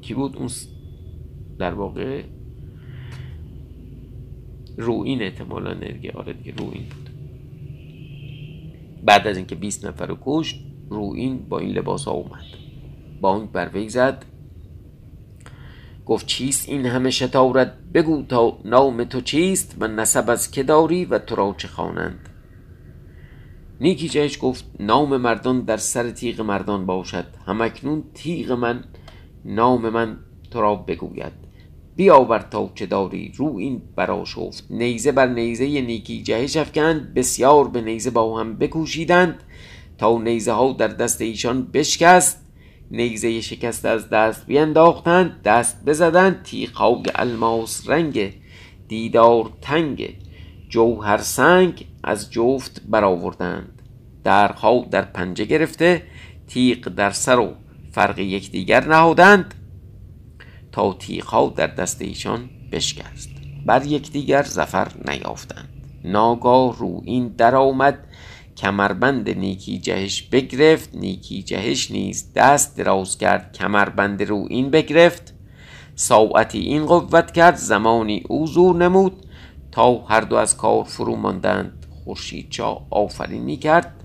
کی 0.00 0.14
بود 0.14 0.36
اون 0.36 0.48
در 1.58 1.74
واقع؟ 1.74 2.22
روین 4.78 5.22
احتمالا 5.22 5.74
نرگه 5.74 6.12
آره 6.12 6.32
دیگه 6.32 6.52
روین 6.56 6.82
بود. 6.82 7.10
بعد 9.04 9.26
از 9.26 9.36
اینکه 9.36 9.54
20 9.54 9.86
نفر 9.86 10.06
رو 10.06 10.18
کشت 10.24 10.64
روین 10.90 11.48
با 11.48 11.58
این 11.58 11.70
لباس 11.70 12.04
ها 12.04 12.12
اومد 12.12 12.44
بانک 13.20 13.50
بر 13.50 13.70
وی 13.74 13.90
گفت 16.06 16.26
چیست 16.26 16.68
این 16.68 16.86
همه 16.86 17.10
شتارت 17.10 17.72
بگو 17.94 18.22
تا 18.22 18.58
نام 18.64 19.04
تو 19.04 19.20
چیست 19.20 19.76
و 19.80 19.88
نسب 19.88 20.30
از 20.30 20.50
که 20.50 20.62
داری 20.62 21.04
و 21.04 21.18
تو 21.18 21.34
را 21.34 21.54
چه 21.58 21.68
خوانند؟ 21.68 22.28
نیکی 23.80 24.08
جهش 24.08 24.38
گفت 24.40 24.64
نام 24.80 25.16
مردان 25.16 25.60
در 25.60 25.76
سر 25.76 26.10
تیغ 26.10 26.40
مردان 26.40 26.86
باشد. 26.86 27.24
همکنون 27.46 28.04
تیغ 28.14 28.52
من 28.52 28.84
نام 29.44 29.88
من 29.88 30.16
تو 30.50 30.60
را 30.60 30.74
بگوید. 30.74 31.47
بیاور 31.98 32.38
تا 32.38 32.70
چه 32.74 32.86
داری 32.86 33.32
رو 33.36 33.56
این 33.56 33.82
براشفت 33.96 34.66
نیزه 34.70 35.12
بر 35.12 35.26
نیزه 35.26 35.80
نیکی 35.80 36.22
جهش 36.22 36.56
افکند 36.56 37.14
بسیار 37.14 37.68
به 37.68 37.80
نیزه 37.80 38.10
با 38.10 38.40
هم 38.40 38.58
بکوشیدند 38.58 39.42
تا 39.98 40.18
نیزه 40.18 40.52
ها 40.52 40.72
در 40.72 40.88
دست 40.88 41.20
ایشان 41.20 41.66
بشکست. 41.66 42.44
نیزه 42.90 43.40
شکست 43.40 43.84
از 43.84 44.10
دست 44.10 44.46
بینداختند 44.46 45.42
دست 45.42 45.84
بزدند 45.84 46.42
تیغ 46.42 47.10
الماس 47.14 47.88
رنگ 47.88 48.32
دیدار 48.88 49.50
تنگ 49.62 50.14
جوهر 50.68 51.18
سنگ 51.18 51.86
از 52.04 52.30
جفت 52.30 52.82
برآوردند. 52.88 53.82
درها 54.24 54.86
در 54.90 55.02
پنجه 55.02 55.44
گرفته 55.44 56.02
تیغ 56.48 56.88
در 56.88 57.10
سر 57.10 57.38
و 57.38 57.54
فرق 57.92 58.18
یکدیگر 58.18 58.88
نهادند. 58.88 59.54
تا 60.78 61.48
در 61.56 61.66
دست 61.66 62.02
ایشان 62.02 62.50
بشکست. 62.72 63.28
بر 63.66 63.86
یکدیگر 63.86 64.42
زفر 64.42 64.88
نیافتند. 65.08 65.68
ناگاه 66.04 66.78
رو 66.78 67.02
این 67.04 67.28
درآمد 67.28 67.98
کمربند 68.56 69.30
نیکی 69.30 69.78
جهش 69.78 70.22
بگرفت. 70.22 70.94
نیکی 70.94 71.42
جهش 71.42 71.90
نیز 71.90 72.32
دست 72.34 72.76
دراز 72.76 73.18
کرد 73.18 73.52
کمربند 73.52 74.22
رو 74.22 74.46
این 74.50 74.70
بگرفت. 74.70 75.34
ساعتی 75.94 76.58
این 76.58 76.86
قوت 76.86 77.30
کرد 77.32 77.56
زمانی 77.56 78.22
او 78.28 78.46
زور 78.46 78.76
نمود. 78.76 79.26
تا 79.72 80.04
هر 80.04 80.20
دو 80.20 80.36
از 80.36 80.56
کار 80.56 80.84
فرو 80.84 81.16
ماندند 81.16 81.86
خورشید 82.04 82.56
آفرینی 82.90 83.56
کرد. 83.56 83.97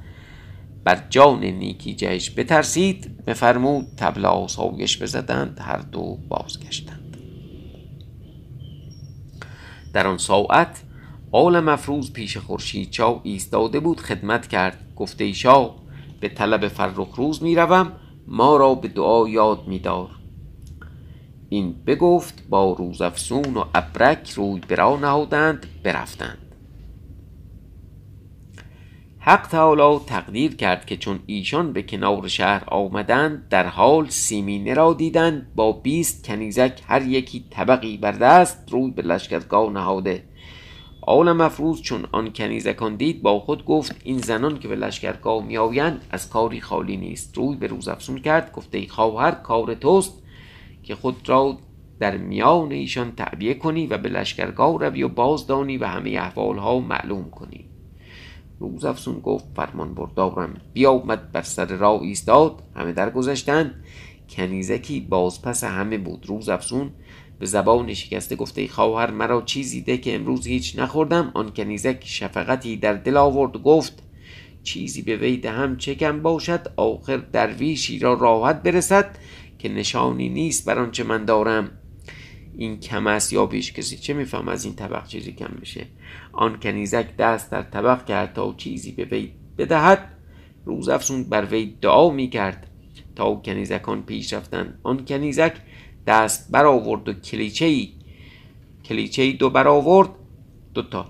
بر 0.83 1.03
جان 1.09 1.43
نیکی 1.43 1.93
جهش 1.93 2.31
بترسید 2.37 3.25
بفرمود 3.25 3.87
تبلا 3.97 4.47
سایش 4.47 5.01
بزدند 5.01 5.59
هر 5.61 5.77
دو 5.77 6.17
بازگشتند. 6.29 7.17
در 9.93 10.07
آن 10.07 10.17
ساعت 10.17 10.83
آل 11.31 11.59
مفروض 11.59 12.11
پیش 12.11 12.37
خورشید 12.37 12.89
چا 12.89 13.21
ایستاده 13.23 13.79
بود 13.79 13.99
خدمت 13.99 14.47
کرد 14.47 14.77
گفته 14.95 15.33
شاه 15.33 15.75
به 16.19 16.29
طلب 16.29 16.67
فرخ 16.67 17.15
روز 17.15 17.43
می‌روم 17.43 17.91
ما 18.27 18.57
را 18.57 18.75
به 18.75 18.87
دعا 18.87 19.29
یاد 19.29 19.67
میدار. 19.67 20.09
این 21.49 21.75
بگفت 21.87 22.43
با 22.49 22.73
روزافسون 22.73 23.53
و 23.53 23.63
ابرک 23.75 24.29
روی 24.29 24.59
برا 24.59 24.95
نهادند 24.95 25.65
برفتند. 25.83 26.42
حق 29.25 29.47
تعالی 29.47 29.99
تقدیر 30.05 30.55
کرد 30.55 30.85
که 30.85 30.97
چون 30.97 31.19
ایشان 31.25 31.73
به 31.73 31.83
کنار 31.83 32.27
شهر 32.27 32.63
آمدند 32.67 33.47
در 33.49 33.67
حال 33.67 34.09
سیمینه 34.09 34.73
را 34.73 34.93
دیدند 34.93 35.51
با 35.55 35.71
بیست 35.71 36.25
کنیزک 36.25 36.81
هر 36.87 37.01
یکی 37.01 37.45
طبقی 37.49 37.97
بر 37.97 38.11
دست 38.11 38.71
روی 38.71 38.91
به 38.91 39.01
لشکرگاه 39.01 39.71
نهاده. 39.71 40.23
آل 41.01 41.31
مفروض 41.31 41.81
چون 41.81 42.05
آن 42.11 42.33
کنیزکان 42.33 42.95
دید 42.95 43.21
با 43.21 43.39
خود 43.39 43.65
گفت 43.65 43.95
این 44.03 44.17
زنان 44.17 44.59
که 44.59 44.67
به 44.67 44.75
لشکرگاه 44.75 45.45
میآیند 45.45 46.05
از 46.11 46.29
کاری 46.29 46.61
خالی 46.61 46.97
نیست. 46.97 47.37
روی 47.37 47.55
به 47.55 47.67
روز 47.67 47.87
افسون 47.87 48.19
کرد 48.19 48.51
گفته 48.51 48.77
ای 48.77 48.87
خواهر 48.87 49.31
کار 49.31 49.73
توست 49.73 50.23
که 50.83 50.95
خود 50.95 51.29
را 51.29 51.57
در 51.99 52.17
میان 52.17 52.71
ایشان 52.71 53.11
تعبیه 53.15 53.53
کنی 53.53 53.87
و 53.87 53.97
به 53.97 54.09
لشکرگاه 54.09 54.79
روی 54.79 55.03
و 55.03 55.09
بازدانی 55.09 55.77
و 55.77 55.85
همه 55.85 56.09
احوالها 56.09 56.79
معلوم 56.79 57.29
کنی. 57.29 57.72
روز 58.59 58.85
افسون 58.85 59.19
گفت 59.19 59.45
فرمان 59.55 59.93
بردارم. 59.93 60.61
بیامد 60.73 61.31
بر 61.31 61.41
سر 61.41 61.65
راه 61.65 62.01
ایستاد. 62.01 62.63
همه 62.75 62.91
درگذشتند 62.91 63.83
کنیزکی 64.29 64.99
بازپس 64.99 65.63
همه 65.63 65.97
بود. 65.97 66.25
روز 66.25 66.49
افسون 66.49 66.91
به 67.39 67.45
زبان 67.45 67.93
شکسته 67.93 68.35
گفته 68.35 68.67
خواهر 68.67 69.11
مرا 69.11 69.41
چیزی 69.41 69.81
ده 69.81 69.97
که 69.97 70.15
امروز 70.15 70.47
هیچ 70.47 70.79
نخوردم. 70.79 71.31
آن 71.33 71.49
کنیزک 71.49 72.01
شفقتی 72.05 72.77
در 72.77 72.93
دل 72.93 73.17
آورد 73.17 73.63
گفت 73.63 74.03
چیزی 74.63 75.01
به 75.01 75.15
وی 75.17 75.37
دهم 75.37 75.77
چه 75.77 76.11
باشد 76.11 76.67
آخر 76.75 77.17
درویشی 77.17 77.99
را 77.99 78.13
راحت 78.13 78.63
برسد 78.63 79.17
که 79.59 79.69
نشانی 79.69 80.29
نیست 80.29 80.65
بر 80.65 80.79
آنچه 80.79 81.03
من 81.03 81.25
دارم. 81.25 81.71
این 82.57 82.79
کم 82.79 83.07
است 83.07 83.33
یا 83.33 83.45
بیش 83.45 83.73
کسی؟ 83.73 83.97
چه 83.97 84.13
میفهم 84.13 84.47
از 84.47 84.65
این 84.65 84.75
طبق 84.75 85.07
چیزی 85.07 85.31
کم 85.31 85.53
بشه 85.61 85.85
آن 86.31 86.59
کنیزک 86.59 87.17
دست 87.17 87.51
در 87.51 87.61
طبق 87.61 88.05
کرد 88.05 88.33
تا 88.33 88.53
چیزی 88.57 88.91
به 88.91 89.05
وی 89.05 89.31
بدهد 89.57 90.09
روز 90.65 90.89
افسون 90.89 91.23
بر 91.23 91.45
وی 91.45 91.77
دعا 91.81 92.09
می‌کرد. 92.09 92.67
تا 93.15 93.35
کنیزکان 93.35 94.03
پیش 94.03 94.33
رفتن 94.33 94.79
آن 94.83 95.05
کنیزک 95.05 95.53
دست 96.07 96.51
برآورد 96.51 97.09
و 97.09 97.13
کلیچه 97.13 97.65
ای 97.65 97.89
کلیچه 98.85 99.21
ای 99.21 99.33
دو 99.33 99.49
برآورد 99.49 100.09
دوتا 100.73 101.05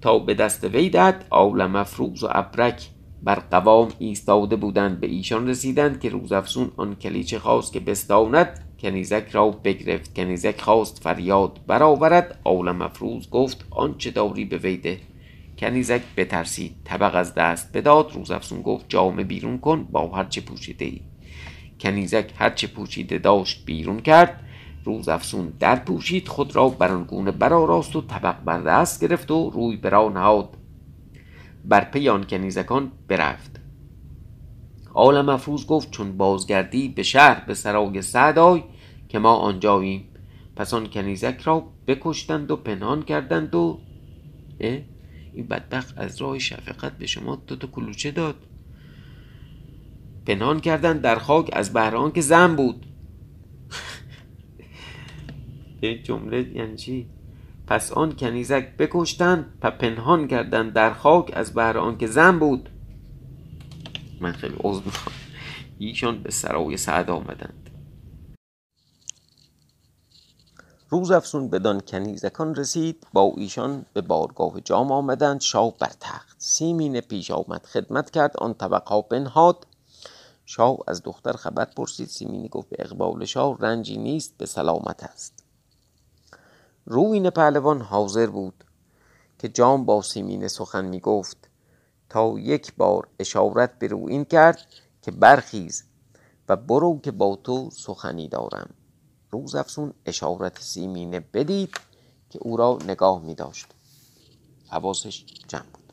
تا 0.00 0.18
به 0.18 0.34
دست 0.34 0.64
وی 0.64 0.90
داد 0.90 1.24
آول 1.30 1.66
مفروز 1.66 2.24
و 2.24 2.28
ابرک 2.30 2.88
بر 3.22 3.34
قوام 3.34 3.88
ایستاده 3.98 4.56
بودند. 4.56 5.00
به 5.00 5.06
ایشان 5.06 5.48
رسیدند 5.48 6.00
که 6.00 6.08
روزافزون 6.08 6.70
آن 6.76 6.94
کلیچه 6.94 7.38
خواست 7.38 7.72
که 7.72 7.80
بستاند. 7.80 8.67
کنیزک 8.80 9.26
را 9.32 9.50
بگرفت 9.50 10.14
کنیزک 10.14 10.60
خواست 10.60 11.02
فریاد 11.02 11.60
برآورد 11.66 12.40
آول 12.44 12.72
مفروز 12.72 13.30
گفت 13.30 13.64
آنچه 13.70 14.10
داری 14.10 14.44
به 14.44 14.58
ویده 14.58 15.00
کنیزک 15.58 16.02
بترسید 16.16 16.76
طبق 16.84 17.14
از 17.14 17.34
دست 17.34 17.72
بداد. 17.72 18.12
روزافزون 18.14 18.62
گفت 18.62 18.84
جامه 18.88 19.24
بیرون 19.24 19.58
کن 19.58 19.84
با 19.84 20.08
هرچه 20.08 20.40
پوشیده 20.40 20.84
ای 20.84 21.00
کنیزک 21.80 22.30
هرچه 22.36 22.66
پوشیده 22.66 23.18
داشت 23.18 23.64
بیرون 23.66 24.00
کرد. 24.00 24.44
روز 24.84 25.08
افسون 25.08 25.52
در 25.60 25.76
پوشید 25.76 26.28
خود 26.28 26.56
را 26.56 26.68
برانگونه 26.68 27.32
راست 27.48 27.96
و 27.96 28.00
طبق 28.00 28.44
بر 28.44 28.60
دست 28.60 29.04
گرفت 29.04 29.30
و 29.30 29.50
روی 29.50 29.76
برا 29.76 30.08
نهاد. 30.08 30.56
بر 31.64 31.84
پی 31.84 32.08
آن 32.08 32.24
کنیزکان 32.24 32.92
برفت. 33.08 33.57
آل 34.98 35.20
مفروض 35.20 35.66
گفت 35.66 35.90
چون 35.90 36.16
بازگردی 36.16 36.88
به 36.88 37.02
شهر 37.02 37.44
به 37.44 37.54
سرای 37.54 38.02
سعدای 38.02 38.62
که 39.08 39.18
ما 39.18 39.34
آنجاییم. 39.34 40.08
پس 40.56 40.74
آن 40.74 40.86
کنیزک 40.86 41.40
را 41.44 41.64
بکشتند 41.86 42.50
و 42.50 42.56
پنهان 42.56 43.02
کردند 43.02 43.54
و 43.54 43.80
این 44.58 44.84
بدبخت 45.50 45.98
از 45.98 46.20
راه 46.20 46.38
شفقت 46.38 46.98
به 46.98 47.06
شما 47.06 47.42
دو 47.46 47.56
تا 47.56 47.66
کلوچه 47.66 48.10
داد. 48.10 48.34
پنهان 50.26 50.60
کردند 50.60 51.00
در 51.00 51.18
خاک 51.18 51.50
از 51.52 51.72
بهران 51.72 52.12
که 52.12 52.20
زن 52.20 52.56
بود. 52.56 52.86
این 55.80 56.02
جمله 56.02 56.56
یعنی 56.56 56.76
چی؟ 56.76 57.06
پس 57.66 57.92
آن 57.92 58.12
کنیزک 58.12 58.76
بکشتند 58.76 59.46
و 59.62 59.70
پنهان 59.70 60.28
کردند 60.28 60.72
در 60.72 60.92
خاک 60.92 61.30
از 61.34 61.54
بهر 61.54 61.92
که 61.92 62.06
زن 62.06 62.38
بود. 62.38 62.68
من 64.20 64.32
خیلی 64.32 64.56
عضو 64.64 64.82
می‌خوام 64.84 65.14
ایشان 65.78 66.22
به 66.22 66.30
سرای 66.30 66.76
سعد 66.76 67.10
آمدند. 67.10 67.70
روز 70.90 71.10
افسون 71.10 71.48
بدان 71.48 71.80
کنیزکان 71.80 72.54
رسید 72.54 73.06
با 73.12 73.32
ایشان 73.36 73.86
به 73.92 74.00
بارگاه 74.00 74.60
جام 74.60 74.92
آمدند 74.92 75.40
شاه 75.40 75.74
بر 75.78 75.92
تخت 76.00 76.36
سیمین 76.38 77.00
پیش 77.00 77.30
آمد 77.30 77.66
خدمت 77.66 78.10
کرد 78.10 78.36
آن 78.36 78.54
طبقها 78.54 79.00
بنهاد. 79.00 79.66
شاه 80.46 80.78
از 80.88 81.02
دختر 81.02 81.32
خبر 81.32 81.64
پرسید 81.64 82.08
سیمینی 82.08 82.48
گفت 82.48 82.68
به 82.68 82.76
اقبال 82.78 83.24
شاه 83.24 83.58
رنجی 83.60 83.96
نیست 83.96 84.34
به 84.38 84.46
سلامت 84.46 85.02
است. 85.02 85.44
روین 86.86 87.30
پهلوان 87.30 87.80
حاضر 87.80 88.26
بود 88.26 88.64
که 89.38 89.48
جام 89.48 89.84
با 89.84 90.02
سیمین 90.02 90.48
سخن 90.48 90.84
می 90.84 91.00
گفت 91.00 91.47
تا 92.08 92.38
یک 92.38 92.74
بار 92.76 93.08
اشارت 93.18 93.78
به 93.78 93.86
روین 93.86 94.24
کرد 94.24 94.66
که 95.02 95.10
برخیز 95.10 95.84
و 96.48 96.56
برو 96.56 97.00
که 97.02 97.10
با 97.10 97.36
تو 97.36 97.70
سخنی 97.72 98.28
دارم. 98.28 98.70
روز 99.30 99.54
افسون 99.54 99.92
اشارت 100.06 100.60
سیمینه 100.60 101.20
بدید 101.20 101.70
که 102.30 102.38
او 102.42 102.56
را 102.56 102.78
نگاه 102.88 103.22
می 103.22 103.34
داشت. 103.34 103.66
حواسش 104.68 105.24
جمع 105.48 105.62
بود. 105.62 105.92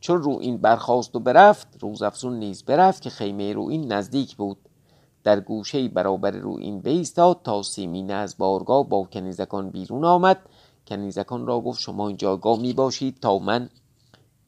چون 0.00 0.22
رو 0.22 0.38
این 0.40 0.56
برخواست 0.56 1.16
و 1.16 1.20
برفت 1.20 1.66
روز 1.80 2.02
افسون 2.02 2.38
نیز 2.38 2.64
برفت 2.64 3.02
که 3.02 3.10
خیمه 3.10 3.52
رو 3.52 3.68
این 3.68 3.92
نزدیک 3.92 4.36
بود. 4.36 4.56
در 5.24 5.40
گوشه 5.40 5.88
برابر 5.88 6.30
رو 6.30 6.56
این 6.58 6.80
بیستاد 6.80 7.40
تا 7.44 7.62
سیمینه 7.62 8.12
از 8.12 8.38
بارگاه 8.38 8.88
با 8.88 9.02
کنیزکان 9.12 9.70
بیرون 9.70 10.04
آمد. 10.04 10.38
کنیزکان 10.86 11.46
را 11.46 11.60
گفت 11.60 11.80
شما 11.80 12.08
این 12.08 12.16
جایگاه 12.16 12.58
می 12.60 12.72
باشید 12.72 13.20
تا 13.20 13.38
من 13.38 13.70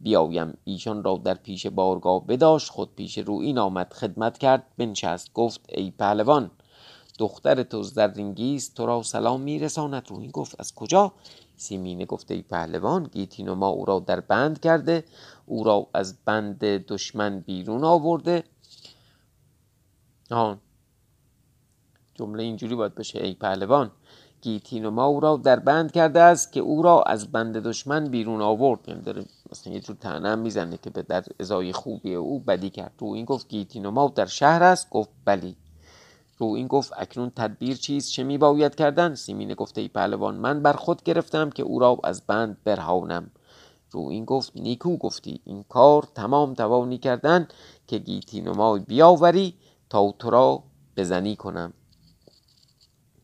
بیایم 0.01 0.59
ایشان 0.65 1.05
را 1.05 1.21
در 1.25 1.35
پیش 1.35 1.67
بارگاه 1.67 2.27
بداشت. 2.27 2.71
خود 2.71 2.95
پیش 2.97 3.19
رو 3.19 3.35
این 3.35 3.59
آمد 3.59 3.93
خدمت 3.93 4.39
کرد 4.39 4.67
بنشست 4.79 5.33
گفت 5.33 5.61
ای 5.69 5.91
پهلوان 5.91 6.51
دختر 7.19 7.63
تو 7.63 7.83
زرینگیست 7.83 8.75
تو 8.75 8.87
را 8.87 9.03
سلام 9.03 9.41
میرساند. 9.41 10.07
روین 10.09 10.31
گفت 10.31 10.57
از 10.59 10.75
کجا؟ 10.75 11.13
سیمینه 11.57 12.05
گفته 12.05 12.35
ای 12.35 12.43
پهلوان 12.43 13.05
گیتین 13.13 13.49
و 13.49 13.55
ما 13.55 13.69
او 13.69 13.85
را 13.85 13.99
در 13.99 14.21
بند 14.21 14.61
کرده 14.61 15.05
او 15.47 15.65
را 15.65 15.87
از 15.95 16.25
بند 16.25 16.59
دشمن 16.59 17.41
بیرون 17.41 17.85
آورده. 17.85 18.45
آن 20.31 20.61
جمله 22.15 22.43
اینجوری 22.43 22.75
باید 22.75 22.95
بشه 22.95 23.19
ای 23.19 23.35
پهلوان 23.35 23.91
گیتین 24.41 24.85
و 24.85 24.91
ما 24.91 25.07
او 25.07 25.21
را 25.21 25.37
در 25.37 25.59
بند 25.59 25.93
کرده 25.93 26.21
است 26.21 26.53
که 26.53 26.61
او 26.61 26.83
را 26.83 27.03
از 27.03 27.33
بند 27.33 27.57
دشمن 27.57 28.05
بیرون 28.09 28.43
آورد. 28.43 29.05
داره 29.05 29.25
مثلا 29.53 29.73
یه 29.73 29.81
جور 29.81 29.97
تنم 29.97 30.39
می‌زنه 30.39 30.79
که 30.79 30.91
به 30.91 31.03
در 31.03 31.25
ازای 31.41 31.73
خوبی 31.73 32.15
او 32.15 32.41
بدی 32.41 32.71
کرد. 32.71 32.93
رو 32.99 33.09
این 33.09 33.25
گفت 33.25 33.49
گیتین 33.49 33.87
و 33.87 33.91
ما 33.91 34.13
در 34.15 34.27
شهر 34.27 34.63
است. 34.63 34.91
گفت 34.91 35.11
بلی 35.25 35.57
رو 36.39 36.47
این 36.47 36.67
گفت 36.67 36.93
اکنون 36.97 37.31
تدبیر 37.37 37.77
چیست؟ 37.77 38.13
چه 38.13 38.25
می 38.25 38.39
باید 38.39 38.75
کردن؟ 38.75 39.15
سیمینه 39.15 39.55
گفته 39.55 39.81
ای 39.81 39.89
پهلوان 39.89 40.35
من 40.35 40.63
بر 40.63 40.73
خود 40.73 41.03
گرفتم 41.03 41.51
که 41.51 41.63
او 41.63 41.79
را 41.79 41.99
از 42.05 42.27
بند 42.27 42.57
برهانم. 42.65 43.31
رو 43.91 44.01
این 44.09 44.25
گفت 44.25 44.53
نیکو 44.57 44.97
گفتی 44.97 45.41
این 45.45 45.63
کار 45.63 46.09
تمام 46.15 46.55
توانی 46.55 46.99
کردن 46.99 47.49
که 47.87 47.99
گیتی 47.99 48.41
نمای 48.41 48.81
بیاوری 48.81 49.55
تا 49.91 50.15
تو 50.19 50.31
را 50.31 50.63
بزنی 50.97 51.37
کنم. 51.37 51.73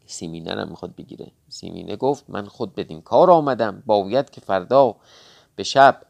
سیمینه 0.07 0.51
هم 0.51 0.69
می‌خواد 0.69 0.97
بگیره. 0.97 1.33
سیمینه 1.49 1.97
گفت 1.97 2.25
من 2.29 2.47
خود 2.47 2.75
بدین 2.75 3.01
کار 3.01 3.31
آمدم. 3.31 3.83
باید 3.87 4.31
که 4.31 4.41
فردا 4.41 4.97
به 5.57 5.63
شب 5.63 6.03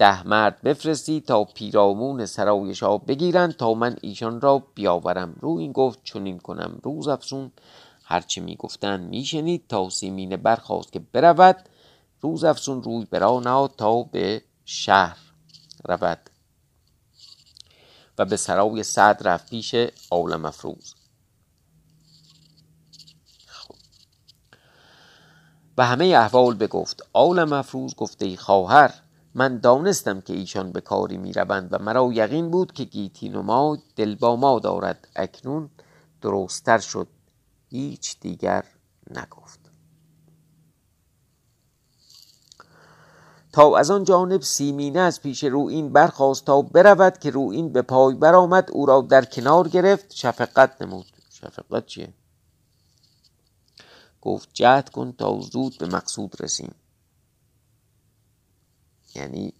ده 0.00 0.28
مرد 0.28 0.62
بفرستی 0.62 1.20
تا 1.20 1.44
پیرامون 1.44 2.26
سرای 2.26 2.74
شاه 2.74 3.04
بگیرند 3.04 3.52
تا 3.56 3.74
من 3.74 3.96
ایشان 4.00 4.40
را 4.40 4.58
بیاورم. 4.74 5.36
رو 5.40 5.56
این 5.56 5.72
گفت 5.72 5.98
چنین 6.04 6.38
کنم. 6.38 6.80
روز 6.82 7.08
افسون 7.08 7.52
هرچه 8.04 8.40
می‌گفتند 8.40 9.08
میشنید. 9.08 9.66
تا 9.68 9.90
سیمینه 9.90 10.36
برخواست 10.36 10.92
که 10.92 10.98
برود. 10.98 11.56
روز 12.20 12.44
افسون 12.44 12.82
روی 12.82 13.04
برا 13.04 13.40
نهاد 13.40 13.74
تا 13.76 14.02
به 14.02 14.42
شهر 14.64 15.18
رود 15.84 16.30
و 18.18 18.24
به 18.24 18.36
سرای 18.36 18.82
سعد 18.82 19.28
رفت 19.28 19.50
پیش 19.50 19.74
عالم 20.10 20.44
افروز. 20.44 20.94
خب. 23.46 23.74
و 25.78 25.86
همه 25.86 26.04
احوال 26.04 26.54
بگفت. 26.54 27.02
عالم 27.14 27.52
افروز 27.52 27.94
گفته 27.94 28.36
خواهر 28.36 28.94
من 29.34 29.58
دانستم 29.58 30.20
که 30.20 30.32
ایشان 30.32 30.72
به 30.72 30.80
کاری 30.80 31.18
می 31.18 31.32
و 31.32 31.78
مرا 31.80 32.12
یقین 32.12 32.50
بود 32.50 32.72
که 32.72 32.84
گیتی 32.84 33.28
ما 33.28 33.78
دل 33.96 34.14
با 34.14 34.36
ما 34.36 34.58
دارد 34.58 35.08
اکنون 35.16 35.70
درستتر 36.22 36.78
شد. 36.78 37.08
هیچ 37.68 38.20
دیگر 38.20 38.64
نگفت. 39.10 39.60
تا 43.52 43.78
از 43.78 43.90
آن 43.90 44.04
جانب 44.04 44.42
سیمینه 44.42 45.00
از 45.00 45.22
پیش 45.22 45.44
رو 45.44 45.66
این 45.66 45.92
برخواست 45.92 46.44
تا 46.44 46.62
برود 46.62 47.18
که 47.18 47.30
رو 47.30 47.50
این 47.50 47.72
به 47.72 47.82
پای 47.82 48.14
برآمد 48.14 48.70
او 48.70 48.86
را 48.86 49.00
در 49.00 49.24
کنار 49.24 49.68
گرفت. 49.68 50.12
شفقت 50.12 50.82
نمود. 50.82 51.06
شفقت 51.30 51.86
چیه؟ 51.86 52.12
گفت 54.20 54.48
جهد 54.52 54.90
کن 54.90 55.12
تا 55.12 55.40
زود 55.40 55.78
به 55.78 55.86
مقصود 55.86 56.42
رسیم. 56.42 56.74
یعنی 59.14 59.52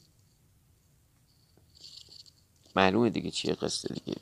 معلومه 2.77 3.11
دیگه 3.11 3.31
چیه 3.31 3.55
قصه 3.55 3.95
دیگه. 3.95 4.17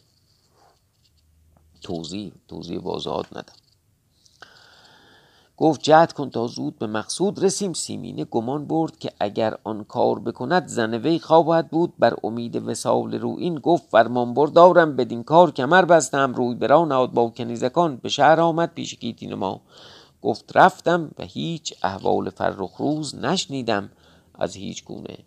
توضیح 1.81 2.33
توضیح 2.49 2.81
واضحات 2.81 3.37
ندم. 3.37 3.53
گفت 5.57 5.83
جهد 5.83 6.13
کن 6.13 6.31
تا 6.31 6.47
زود 6.47 6.79
به 6.79 6.87
مقصود 6.87 7.45
رسیم. 7.45 7.73
سیمینه 7.73 8.25
گمان 8.25 8.67
برد 8.67 8.99
که 8.99 9.13
اگر 9.21 9.59
آن 9.65 9.85
کار 9.85 10.19
بکند 10.19 10.67
زن 10.67 10.95
وی 10.95 11.19
خواهد 11.19 11.71
بود. 11.71 11.93
بر 11.99 12.15
امید 12.25 12.57
وسال 12.57 13.15
رو 13.15 13.37
این 13.39 13.55
گفت 13.59 13.91
فرمان 13.91 14.35
بردارم. 14.35 14.97
بدین 14.97 15.25
کار 15.25 15.51
کمر 15.51 15.85
بستم. 15.85 16.35
روی 16.35 16.55
برا 16.55 16.85
نهاد 16.85 17.13
با 17.13 17.31
کنیزکان. 17.31 17.97
به 17.97 18.09
شهر 18.09 18.41
آمد 18.41 18.75
پیش 18.75 18.99
گیتین 18.99 19.35
ما. 19.35 19.61
گفت 20.23 20.57
رفتم 20.57 21.11
و 21.19 21.25
هیچ 21.25 21.75
احوال 21.83 22.31
فرخ 22.31 22.77
روز 22.77 23.15
نشنیدم. 23.15 23.91
از 24.39 24.57
هیچ 24.57 24.85
گونه. 24.85 25.19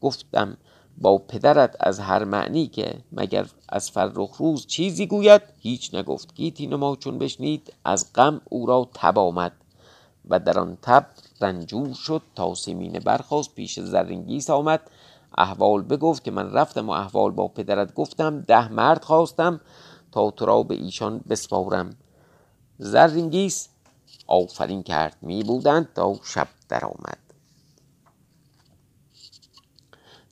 گفتم 0.00 0.56
با 0.98 1.18
پدرت 1.18 1.76
از 1.80 2.00
هر 2.00 2.24
معنی 2.24 2.66
که 2.66 2.94
مگر 3.12 3.46
از 3.68 3.90
فرخ 3.90 4.36
روز 4.36 4.66
چیزی 4.66 5.06
گوید 5.06 5.42
هیچ 5.58 5.94
نگفت. 5.94 6.34
گیتی 6.34 6.66
ما 6.66 6.96
چون 6.96 7.18
بشنید 7.18 7.72
از 7.84 8.12
غم 8.12 8.40
او 8.44 8.66
را 8.66 8.88
تب 8.94 9.18
آمد. 9.18 9.52
و 10.28 10.38
در 10.38 10.58
آن 10.58 10.78
تب 10.82 11.06
رنجور 11.40 11.94
شد 11.94 12.22
تا 12.34 12.54
سیمینه 12.54 13.00
برخواست 13.00 13.54
پیش 13.54 13.80
زرینگیس 13.80 14.50
آمد. 14.50 14.80
احوال 15.38 15.82
بگفت 15.82 16.24
که 16.24 16.30
من 16.30 16.52
رفتم 16.52 16.88
و 16.88 16.92
احوال 16.92 17.30
با 17.30 17.48
پدرت 17.48 17.94
گفتم 17.94 18.40
ده 18.40 18.72
مرد 18.72 19.04
خواستم 19.04 19.60
تا 20.12 20.30
تو 20.30 20.46
را 20.46 20.62
به 20.62 20.74
ایشان 20.74 21.20
بسپارم. 21.28 21.96
زرینگیس 22.78 23.68
آفرین 24.26 24.82
کرد. 24.82 25.16
می 25.22 25.42
بودند 25.42 25.88
تا 25.94 26.14
شب 26.24 26.48
درآمد. 26.68 27.29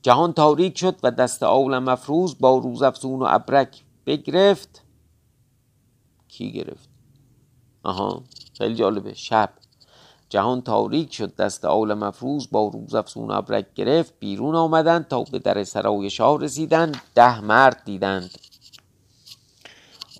جهان 0.01 0.33
تاریک 0.33 0.77
شد 0.77 0.95
و 1.03 1.11
دست 1.11 1.43
عالم 1.43 1.87
افروز 1.87 2.39
با 2.39 2.57
روز 2.57 2.81
افزون 2.81 3.19
و 3.19 3.25
ابرک 3.29 3.83
بگرفت. 4.05 4.83
کی 6.27 6.51
گرفت؟ 6.51 6.89
آها 7.83 8.23
خیلی 8.57 8.75
جالبه. 8.75 9.13
شب. 9.13 9.49
جهان 10.29 10.61
تاریک 10.61 11.13
شد 11.13 11.35
دست 11.35 11.65
عالم 11.65 12.03
افروز 12.03 12.51
با 12.51 12.67
روز 12.67 12.95
افزون 12.95 13.31
و 13.31 13.33
ابرک 13.33 13.73
گرفت. 13.73 14.13
بیرون 14.19 14.55
آمدند 14.55 15.07
تا 15.07 15.23
به 15.23 15.39
در 15.39 15.63
سرای 15.63 16.09
شاه 16.09 16.41
رسیدند. 16.41 17.01
ده 17.15 17.41
مرد 17.41 17.81
دیدند. 17.85 18.48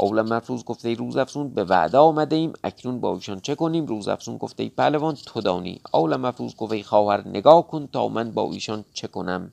اول 0.01 0.21
مفروض 0.21 0.63
گفته 0.63 0.93
روز 0.93 1.17
افسون 1.17 1.49
به 1.49 1.63
وعده 1.63 1.97
آمده 1.97 2.35
ایم. 2.35 2.53
اکنون 2.63 2.99
با 2.99 3.13
ایشان 3.13 3.39
چه 3.39 3.55
کنیم؟ 3.55 3.85
روز 3.85 4.07
افسون 4.07 4.37
گفته 4.37 4.63
ای 4.63 4.69
پهلوان 4.69 5.15
تو 5.15 5.41
دانی. 5.41 5.81
اول 5.93 6.15
مفروض 6.15 6.55
گفته 6.55 6.83
خواهر 6.83 7.27
نگاه 7.27 7.67
کن 7.67 7.87
تا 7.87 8.07
من 8.07 8.31
با 8.31 8.51
ایشان 8.51 8.85
چه 8.93 9.07
کنم. 9.07 9.51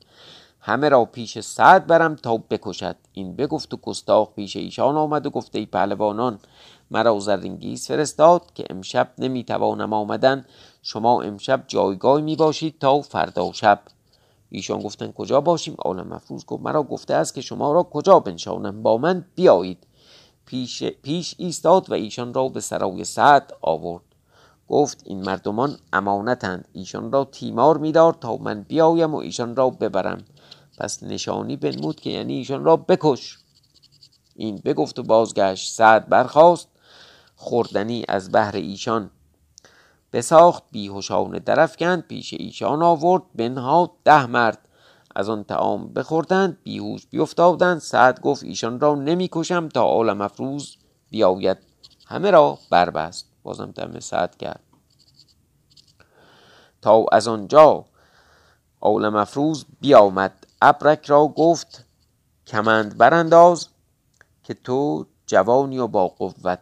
همه 0.59 0.89
را 0.89 1.05
پیش 1.05 1.39
سعد 1.39 1.87
برم 1.87 2.15
تا 2.15 2.37
بکشد. 2.37 2.95
این 3.13 3.35
بگفت 3.35 3.73
و 3.73 3.77
گستاخ 3.77 4.29
پیش 4.35 4.55
ایشان 4.55 4.97
آمد 4.97 5.25
و 5.25 5.29
گفته 5.29 5.59
ای 5.59 5.65
پهلوانان 5.65 6.39
مرا 6.91 7.19
زرینگیز 7.19 7.87
فرستاد 7.87 8.53
که 8.53 8.65
امشب 8.69 9.11
نمی‌توانم 9.17 9.93
آمدن. 9.93 10.45
شما 10.81 11.21
امشب 11.21 11.63
جایگاه 11.67 12.21
می 12.21 12.35
باشید 12.35 12.79
تا 12.79 13.01
فردا 13.01 13.51
شب. 13.53 13.79
ایشان 14.49 14.79
گفتند 14.79 15.13
کجا 15.13 15.41
باشیم؟ 15.41 15.75
عالم 15.79 16.07
مفروض 16.07 16.45
گفت 16.45 16.63
مرا 16.63 16.83
گفته 16.83 17.13
است 17.13 17.35
که 17.35 17.41
شما 17.41 17.73
را 17.73 17.83
کجا 17.83 18.19
بنشانم؟ 18.19 18.83
با 18.83 18.97
من 18.97 19.25
بیایید. 19.35 19.87
پیش, 20.47 20.83
پیش 20.83 21.35
ایستاد 21.37 21.89
و 21.89 21.93
ایشان 21.93 22.33
را 22.33 22.47
به 22.47 22.59
سرای 22.59 23.03
سعد 23.03 23.53
آورد. 23.61 24.03
گفت 24.69 25.01
این 25.05 25.25
مردمان 25.25 25.77
امانتند. 25.93 26.67
ایشان 26.73 27.11
را 27.11 27.25
تیمار 27.25 27.77
میدار 27.77 28.13
تا 28.13 28.37
من 28.37 28.61
بیایم 28.63 29.15
و 29.15 29.17
ایشان 29.17 29.55
را 29.55 29.69
ببرم. 29.69 30.23
پس 30.77 31.03
نشانی 31.03 31.55
بنمود 31.55 31.99
که 31.99 32.09
یعنی 32.09 32.33
ایشان 32.33 32.63
را 32.63 32.77
بکش. 32.77 33.37
این 34.35 34.61
بگفت 34.65 34.99
و 34.99 35.03
بازگشت. 35.03 35.73
سعد 35.73 36.09
برخاست. 36.09 36.67
خوردنی 37.35 38.05
از 38.07 38.31
بهر 38.31 38.55
ایشان 38.55 39.09
بساخت. 40.13 40.63
بیهوشانه 40.71 41.39
درفکند 41.39 42.07
پیش 42.07 42.33
ایشان 42.33 42.83
آورد. 42.83 43.23
بنهاد 43.35 43.91
ده 44.03 44.25
مرد. 44.25 44.66
از 45.17 45.29
آن 45.29 45.43
تعام 45.43 45.87
بخوردند 45.93 46.57
بیهوش 46.63 47.07
بیفتادند 47.07 47.79
سعد 47.79 48.21
گفت 48.21 48.43
ایشان 48.43 48.79
را 48.79 48.95
نمی‌کشم 48.95 49.69
تا 49.69 49.81
عالم 49.81 50.21
افروز 50.21 50.77
بیاید. 51.09 51.57
همه 52.07 52.31
را 52.31 52.57
بربست. 52.69 53.25
بازم 53.43 53.71
دم 53.71 53.99
سعد 53.99 54.37
کرد 54.37 54.59
تا 56.81 57.05
از 57.11 57.27
آنجا 57.27 57.85
عالم 58.81 59.15
افروز 59.15 59.65
بیامد. 59.79 60.47
ابرک 60.61 61.05
را 61.05 61.27
گفت 61.27 61.85
کمند 62.47 62.97
برانداز 62.97 63.67
که 64.43 64.53
تو 64.53 65.05
جوانی 65.25 65.77
و 65.77 65.87
با 65.87 66.07
قوت. 66.07 66.59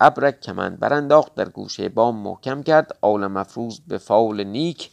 ابرک 0.00 0.40
کمند 0.40 0.80
برانداخت 0.80 1.34
در 1.34 1.48
گوشه 1.48 1.88
بام 1.88 2.16
محکم 2.16 2.62
کرد. 2.62 2.98
عالم 3.02 3.36
افروز 3.36 3.80
به 3.80 3.98
فال 3.98 4.44
نیک 4.44 4.91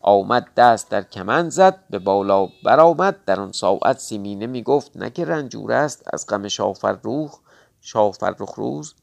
آمد 0.00 0.54
دست 0.56 0.90
در 0.90 1.02
کمند 1.02 1.50
زد 1.50 1.84
به 1.90 1.98
بالا 1.98 2.48
برآمد. 2.64 3.24
در 3.24 3.40
آن 3.40 3.52
ساعت 3.52 3.98
سیمینه 3.98 4.46
می 4.46 4.62
گفت 4.62 4.96
نه 4.96 5.10
که 5.10 5.24
رنجور 5.24 5.72
است 5.72 6.02
از 6.12 6.26
غم 6.26 6.48
شافرروخ 6.48 7.40
شافرخ 7.80 8.54
روز 8.54 8.94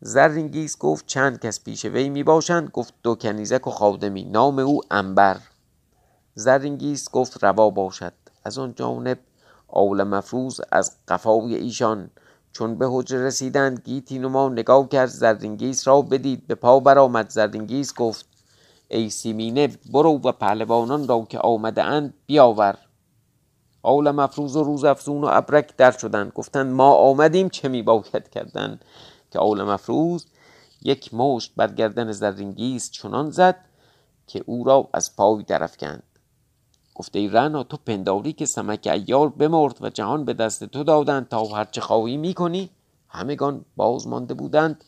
زرینگیز 0.00 0.78
گفت 0.78 1.06
چند 1.06 1.40
کس 1.40 1.64
پیش 1.64 1.84
وی 1.84 2.08
می 2.08 2.22
باشند 2.22 2.70
گفت 2.70 2.94
دو 3.02 3.14
کنیزک 3.14 3.66
و 3.66 3.70
خادمی 3.70 4.24
نام 4.24 4.58
او 4.58 4.80
انبر 4.90 5.36
زرینگیز 6.34 7.08
گفت 7.12 7.44
روا 7.44 7.70
باشد. 7.70 8.12
از 8.44 8.58
آن 8.58 8.74
جانب 8.74 9.18
آول 9.68 10.02
مفروز 10.02 10.60
از 10.72 10.96
قفای 11.08 11.54
ایشان. 11.54 12.10
چون 12.52 12.78
به 12.78 12.86
حجره 12.90 13.26
رسیدند 13.26 13.80
گیتی 13.84 14.18
نما 14.18 14.48
نگاه 14.48 14.88
کرد 14.88 15.08
زرینگیز 15.08 15.88
را 15.88 16.02
بدید 16.02 16.46
به 16.46 16.54
پا 16.54 16.80
برآمد. 16.80 17.30
زرینگیز 17.30 17.94
گفت 17.94 18.26
ای 18.88 19.10
سیمینه 19.10 19.68
برو 19.92 20.20
و 20.24 20.32
پهلوانان 20.32 21.08
را 21.08 21.26
که 21.28 21.38
آمده 21.38 21.82
اند 21.82 22.14
بیاور. 22.26 22.78
آول 23.82 24.10
مفروز 24.10 24.56
و 24.56 24.64
روز 24.64 24.84
افزون 24.84 25.24
و 25.24 25.28
ابرک 25.30 25.76
در 25.76 25.90
شدند. 25.90 26.32
گفتند 26.32 26.72
ما 26.72 26.94
آمدیم 26.94 27.48
چه 27.48 27.68
می 27.68 27.82
باید 27.82 28.28
کردن؟ 28.30 28.80
که 29.30 29.38
آول 29.38 29.62
مفروز 29.62 30.26
یک 30.82 31.14
مشت 31.14 31.52
بر 31.56 31.72
گردن 31.72 32.12
زرینگیز 32.12 32.90
چنان 32.90 33.30
زد 33.30 33.56
که 34.26 34.44
او 34.46 34.64
را 34.64 34.88
از 34.92 35.16
پای 35.16 35.42
درفکند 35.42 36.02
گفته 36.94 37.18
ای 37.18 37.28
رنا 37.28 37.62
تو 37.62 37.76
پنداری 37.86 38.32
که 38.32 38.46
سمک 38.46 38.86
ایار 38.92 39.28
بمرد 39.28 39.76
و 39.80 39.90
جهان 39.90 40.24
به 40.24 40.34
دست 40.34 40.64
تو 40.64 40.84
دادند 40.84 41.28
تا 41.28 41.44
هرچه 41.44 41.80
خواهی 41.80 42.16
می‌کنی. 42.16 42.70
همگان 43.08 43.64
باز 43.76 44.06
مانده 44.08 44.34
بودند 44.34 44.84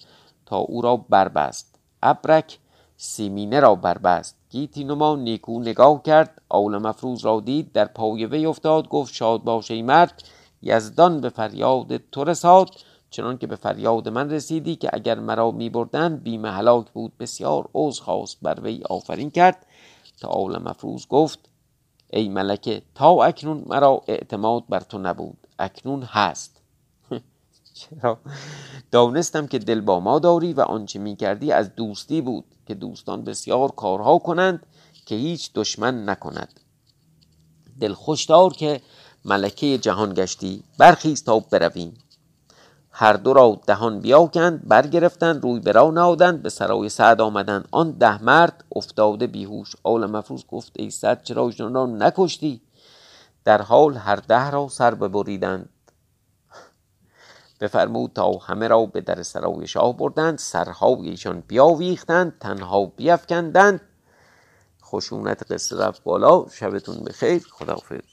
تا 0.46 0.56
او 0.56 0.82
را 0.82 0.96
بربست. 0.96 1.74
ابرک 2.02 2.58
سیمینه 3.02 3.60
را 3.60 3.74
بربست. 3.74 4.36
گیتی 4.50 4.84
نما 4.84 5.16
نیکو 5.16 5.60
نگاه 5.60 6.02
کرد. 6.02 6.42
آول 6.48 6.78
مفروز 6.78 7.24
را 7.24 7.40
دید. 7.40 7.72
در 7.72 7.84
پای 7.84 8.26
وی 8.26 8.46
افتاد. 8.46 8.88
گفت 8.88 9.14
شاد 9.14 9.42
باشه 9.44 9.74
ای 9.74 9.82
مرد. 9.82 10.22
یزدان 10.62 11.20
به 11.20 11.28
فریاد 11.28 11.96
تو 11.96 12.24
رساد. 12.24 12.70
چنان 13.10 13.38
که 13.38 13.46
به 13.46 13.56
فریاد 13.56 14.08
من 14.08 14.30
رسیدی 14.30 14.76
که 14.76 14.90
اگر 14.92 15.18
مرا 15.18 15.50
می 15.50 15.70
بردند 15.70 16.28
هلاک 16.44 16.90
بود. 16.90 17.12
بسیار 17.18 17.68
عوض 17.74 18.00
خواست. 18.00 18.38
بر 18.42 18.60
وی 18.60 18.82
آفرین 18.90 19.30
کرد. 19.30 19.66
تا 20.20 20.28
آول 20.28 20.58
مفروز 20.58 21.08
گفت 21.08 21.38
ای 22.10 22.28
ملکه 22.28 22.82
تا 22.94 23.24
اکنون 23.24 23.64
مرا 23.66 24.02
اعتماد 24.08 24.64
بر 24.68 24.80
تو 24.80 24.98
نبود. 24.98 25.46
اکنون 25.58 26.02
هست. 26.02 26.59
چرا؟ 27.78 28.18
دانستم 28.90 29.46
که 29.46 29.58
دل 29.58 29.80
با 29.80 30.00
ما 30.00 30.18
داری 30.18 30.52
و 30.52 30.60
آنچه 30.60 30.98
می 30.98 31.16
کردی 31.16 31.52
از 31.52 31.74
دوستی 31.74 32.20
بود 32.20 32.44
که 32.66 32.74
دوستان 32.74 33.24
بسیار 33.24 33.70
کارها 33.70 34.18
کنند 34.18 34.66
که 35.06 35.14
هیچ 35.14 35.50
دشمن 35.54 36.08
نکند. 36.08 36.60
دل 37.80 37.92
خوشدار 37.92 38.52
که 38.52 38.80
ملکه 39.24 39.78
جهان 39.78 40.14
گشتی 40.14 40.62
برخیز 40.78 41.24
تا 41.24 41.40
برویم. 41.40 41.94
هر 42.90 43.12
دو 43.12 43.32
را 43.32 43.60
دهان 43.66 44.00
بیاکند 44.00 44.68
برگرفتند 44.68 45.42
روی 45.42 45.60
برا 45.60 45.90
نهادند 45.90 46.42
به 46.42 46.48
سرای 46.48 46.88
سعد 46.88 47.20
آمدند. 47.20 47.68
آن 47.70 47.90
ده 47.90 48.22
مرد 48.22 48.64
افتاده 48.76 49.26
بیهوش. 49.26 49.72
آل 49.82 50.06
مفروض 50.06 50.44
گفت 50.48 50.72
ای 50.76 50.90
سعد 50.90 51.22
چرا 51.22 51.46
ایشان 51.46 51.74
را 51.74 51.86
نکشتی؟ 51.86 52.60
در 53.44 53.62
حال 53.62 53.96
هر 53.96 54.16
ده 54.16 54.50
را 54.50 54.68
سر 54.68 54.94
ببریدند. 54.94 55.68
بفرمود 57.60 58.12
تا 58.14 58.32
همه 58.32 58.68
را 58.68 58.86
به 58.86 59.00
در 59.00 59.22
سرای 59.22 59.66
شاه 59.66 59.96
بردند 59.96 60.38
سرهای 60.38 61.08
ایشان 61.08 61.40
بیاویختند 61.40 62.38
تنها 62.40 62.86
بیافکندند 62.86 63.80
خشونت 64.84 65.52
قصه 65.52 65.76
رفت 65.76 66.02
بالا 66.04 66.46
شبتون 66.48 67.04
بخیر. 67.04 67.46
خداحافظ. 67.50 68.09